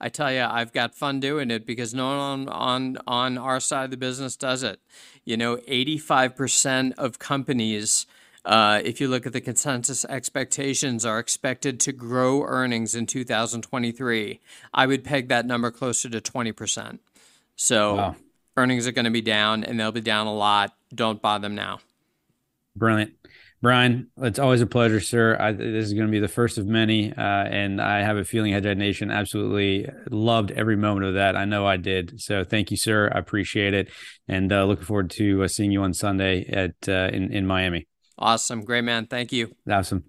I 0.00 0.10
tell 0.10 0.32
you, 0.32 0.42
I've 0.42 0.72
got 0.72 0.94
fun 0.94 1.18
doing 1.18 1.50
it 1.50 1.66
because 1.66 1.92
no 1.92 2.06
one 2.06 2.18
on, 2.18 2.48
on, 2.48 2.98
on 3.08 3.36
our 3.36 3.58
side 3.58 3.86
of 3.86 3.90
the 3.90 3.96
business 3.96 4.36
does 4.36 4.62
it. 4.62 4.78
You 5.28 5.36
know, 5.36 5.58
85% 5.58 6.94
of 6.96 7.18
companies, 7.18 8.06
uh, 8.46 8.80
if 8.82 8.98
you 8.98 9.08
look 9.08 9.26
at 9.26 9.34
the 9.34 9.42
consensus 9.42 10.06
expectations, 10.06 11.04
are 11.04 11.18
expected 11.18 11.80
to 11.80 11.92
grow 11.92 12.44
earnings 12.44 12.94
in 12.94 13.04
2023. 13.04 14.40
I 14.72 14.86
would 14.86 15.04
peg 15.04 15.28
that 15.28 15.44
number 15.44 15.70
closer 15.70 16.08
to 16.08 16.22
20%. 16.22 17.00
So 17.56 17.94
wow. 17.96 18.16
earnings 18.56 18.86
are 18.86 18.92
going 18.92 19.04
to 19.04 19.10
be 19.10 19.20
down 19.20 19.64
and 19.64 19.78
they'll 19.78 19.92
be 19.92 20.00
down 20.00 20.28
a 20.28 20.34
lot. 20.34 20.74
Don't 20.94 21.20
buy 21.20 21.36
them 21.36 21.54
now. 21.54 21.80
Brilliant. 22.74 23.12
Brian, 23.60 24.08
it's 24.18 24.38
always 24.38 24.60
a 24.60 24.66
pleasure, 24.66 25.00
sir. 25.00 25.36
I, 25.38 25.50
this 25.50 25.86
is 25.86 25.92
going 25.92 26.06
to 26.06 26.12
be 26.12 26.20
the 26.20 26.28
first 26.28 26.58
of 26.58 26.66
many, 26.66 27.12
uh, 27.12 27.20
and 27.20 27.80
I 27.80 28.02
have 28.02 28.16
a 28.16 28.24
feeling 28.24 28.52
Hedgeye 28.52 28.76
Nation 28.76 29.10
absolutely 29.10 29.88
loved 30.10 30.52
every 30.52 30.76
moment 30.76 31.06
of 31.06 31.14
that. 31.14 31.34
I 31.34 31.44
know 31.44 31.66
I 31.66 31.76
did. 31.76 32.20
So 32.20 32.44
thank 32.44 32.70
you, 32.70 32.76
sir. 32.76 33.10
I 33.12 33.18
appreciate 33.18 33.74
it, 33.74 33.90
and 34.28 34.52
uh, 34.52 34.64
looking 34.64 34.84
forward 34.84 35.10
to 35.12 35.42
uh, 35.42 35.48
seeing 35.48 35.72
you 35.72 35.82
on 35.82 35.92
Sunday 35.92 36.46
at 36.46 36.88
uh, 36.88 37.10
in 37.12 37.32
in 37.32 37.48
Miami. 37.48 37.88
Awesome, 38.20 38.64
great 38.64 38.82
man. 38.82 39.06
Thank 39.06 39.30
you. 39.32 39.54
Awesome, 39.70 40.02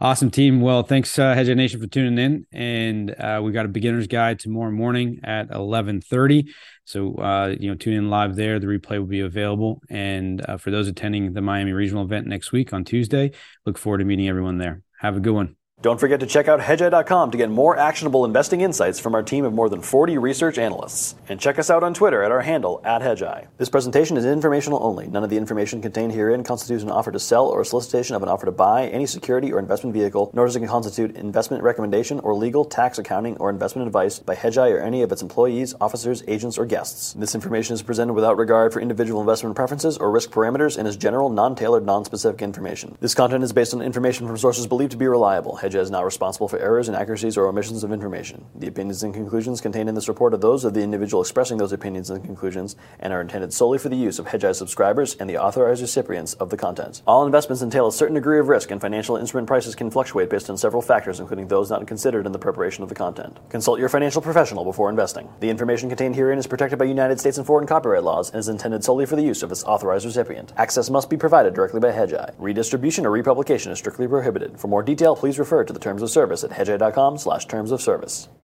awesome 0.00 0.30
team. 0.30 0.60
Well, 0.60 0.84
thanks, 0.84 1.18
uh, 1.18 1.34
Hedgeye 1.34 1.56
Nation, 1.56 1.80
for 1.80 1.88
tuning 1.88 2.16
in, 2.16 2.46
and 2.52 3.10
uh, 3.10 3.40
we 3.42 3.50
got 3.50 3.66
a 3.66 3.68
beginner's 3.68 4.06
guide 4.06 4.38
tomorrow 4.38 4.70
morning 4.70 5.18
at 5.24 5.50
eleven 5.50 6.00
thirty. 6.00 6.54
So, 6.84 7.16
uh, 7.16 7.56
you 7.58 7.68
know, 7.68 7.74
tune 7.74 7.94
in 7.94 8.08
live 8.08 8.36
there. 8.36 8.60
The 8.60 8.68
replay 8.68 9.00
will 9.00 9.06
be 9.06 9.18
available. 9.18 9.82
And 9.90 10.48
uh, 10.48 10.56
for 10.56 10.70
those 10.70 10.86
attending 10.86 11.32
the 11.32 11.42
Miami 11.42 11.72
Regional 11.72 12.04
event 12.04 12.28
next 12.28 12.52
week 12.52 12.72
on 12.72 12.84
Tuesday, 12.84 13.32
look 13.64 13.76
forward 13.76 13.98
to 13.98 14.04
meeting 14.04 14.28
everyone 14.28 14.58
there. 14.58 14.82
Have 15.00 15.16
a 15.16 15.20
good 15.20 15.34
one. 15.34 15.56
Don't 15.82 16.00
forget 16.00 16.20
to 16.20 16.26
check 16.26 16.48
out 16.48 16.58
hedgeye.com 16.58 17.30
to 17.30 17.36
get 17.36 17.50
more 17.50 17.76
actionable 17.76 18.24
investing 18.24 18.62
insights 18.62 18.98
from 18.98 19.14
our 19.14 19.22
team 19.22 19.44
of 19.44 19.52
more 19.52 19.68
than 19.68 19.82
40 19.82 20.16
research 20.16 20.56
analysts. 20.56 21.14
And 21.28 21.38
check 21.38 21.58
us 21.58 21.68
out 21.68 21.82
on 21.82 21.92
Twitter 21.92 22.22
at 22.22 22.32
our 22.32 22.40
handle, 22.40 22.80
at 22.82 23.02
hedgeye. 23.02 23.46
This 23.58 23.68
presentation 23.68 24.16
is 24.16 24.24
informational 24.24 24.82
only. 24.82 25.06
None 25.06 25.22
of 25.22 25.28
the 25.28 25.36
information 25.36 25.82
contained 25.82 26.12
herein 26.12 26.44
constitutes 26.44 26.82
an 26.82 26.90
offer 26.90 27.12
to 27.12 27.20
sell 27.20 27.46
or 27.46 27.60
a 27.60 27.64
solicitation 27.66 28.16
of 28.16 28.22
an 28.22 28.30
offer 28.30 28.46
to 28.46 28.52
buy 28.52 28.88
any 28.88 29.04
security 29.04 29.52
or 29.52 29.58
investment 29.58 29.92
vehicle, 29.92 30.30
nor 30.32 30.46
does 30.46 30.56
it 30.56 30.66
constitute 30.66 31.14
investment 31.14 31.62
recommendation 31.62 32.20
or 32.20 32.34
legal, 32.34 32.64
tax, 32.64 32.98
accounting, 32.98 33.36
or 33.36 33.50
investment 33.50 33.86
advice 33.86 34.18
by 34.18 34.34
hedgeye 34.34 34.72
or 34.72 34.80
any 34.80 35.02
of 35.02 35.12
its 35.12 35.20
employees, 35.20 35.74
officers, 35.78 36.24
agents, 36.26 36.56
or 36.56 36.64
guests. 36.64 37.12
This 37.12 37.34
information 37.34 37.74
is 37.74 37.82
presented 37.82 38.14
without 38.14 38.38
regard 38.38 38.72
for 38.72 38.80
individual 38.80 39.20
investment 39.20 39.54
preferences 39.54 39.98
or 39.98 40.10
risk 40.10 40.30
parameters 40.30 40.78
and 40.78 40.88
is 40.88 40.96
general, 40.96 41.28
non-tailored, 41.28 41.84
non-specific 41.84 42.40
information. 42.40 42.96
This 43.00 43.14
content 43.14 43.44
is 43.44 43.52
based 43.52 43.74
on 43.74 43.82
information 43.82 44.26
from 44.26 44.38
sources 44.38 44.66
believed 44.66 44.92
to 44.92 44.96
be 44.96 45.06
reliable. 45.06 45.56
Hedgeye 45.66 45.80
is 45.80 45.90
not 45.90 46.04
responsible 46.04 46.46
for 46.46 46.60
errors, 46.60 46.88
inaccuracies, 46.88 47.36
or 47.36 47.46
omissions 47.48 47.82
of 47.82 47.90
information. 47.90 48.44
The 48.54 48.68
opinions 48.68 49.02
and 49.02 49.12
conclusions 49.12 49.60
contained 49.60 49.88
in 49.88 49.96
this 49.96 50.06
report 50.06 50.32
are 50.32 50.36
those 50.36 50.64
of 50.64 50.74
the 50.74 50.82
individual 50.82 51.20
expressing 51.20 51.58
those 51.58 51.72
opinions 51.72 52.08
and 52.08 52.24
conclusions 52.24 52.76
and 53.00 53.12
are 53.12 53.20
intended 53.20 53.52
solely 53.52 53.78
for 53.78 53.88
the 53.88 53.96
use 53.96 54.20
of 54.20 54.26
Hedgeye 54.26 54.54
subscribers 54.54 55.16
and 55.16 55.28
the 55.28 55.38
authorized 55.38 55.82
recipients 55.82 56.34
of 56.34 56.50
the 56.50 56.56
content. 56.56 57.02
All 57.04 57.26
investments 57.26 57.62
entail 57.62 57.88
a 57.88 57.92
certain 57.92 58.14
degree 58.14 58.38
of 58.38 58.48
risk, 58.48 58.70
and 58.70 58.80
financial 58.80 59.16
instrument 59.16 59.48
prices 59.48 59.74
can 59.74 59.90
fluctuate 59.90 60.30
based 60.30 60.48
on 60.48 60.56
several 60.56 60.82
factors, 60.82 61.18
including 61.18 61.48
those 61.48 61.68
not 61.68 61.84
considered 61.86 62.26
in 62.26 62.32
the 62.32 62.38
preparation 62.38 62.84
of 62.84 62.88
the 62.88 62.94
content. 62.94 63.38
Consult 63.48 63.80
your 63.80 63.88
financial 63.88 64.22
professional 64.22 64.64
before 64.64 64.88
investing. 64.88 65.28
The 65.40 65.50
information 65.50 65.88
contained 65.88 66.14
herein 66.14 66.38
is 66.38 66.46
protected 66.46 66.78
by 66.78 66.84
United 66.84 67.18
States 67.18 67.38
and 67.38 67.46
foreign 67.46 67.66
copyright 67.66 68.04
laws 68.04 68.30
and 68.30 68.38
is 68.38 68.48
intended 68.48 68.84
solely 68.84 69.06
for 69.06 69.16
the 69.16 69.22
use 69.22 69.42
of 69.42 69.50
its 69.50 69.64
authorized 69.64 70.06
recipient. 70.06 70.52
Access 70.56 70.90
must 70.90 71.10
be 71.10 71.16
provided 71.16 71.54
directly 71.54 71.80
by 71.80 71.90
Hedgeye. 71.90 72.34
Redistribution 72.38 73.04
or 73.04 73.10
republication 73.10 73.72
is 73.72 73.78
strictly 73.78 74.06
prohibited. 74.06 74.60
For 74.60 74.68
more 74.68 74.82
detail, 74.82 75.16
please 75.16 75.38
refer 75.56 75.64
to 75.64 75.72
the 75.72 75.80
terms 75.80 76.02
of 76.02 76.10
service 76.10 76.44
at 76.44 76.50
hedgeye.com 76.50 77.16
slash 77.16 77.46
terms 77.46 77.72
of 77.72 77.80
service. 77.80 78.28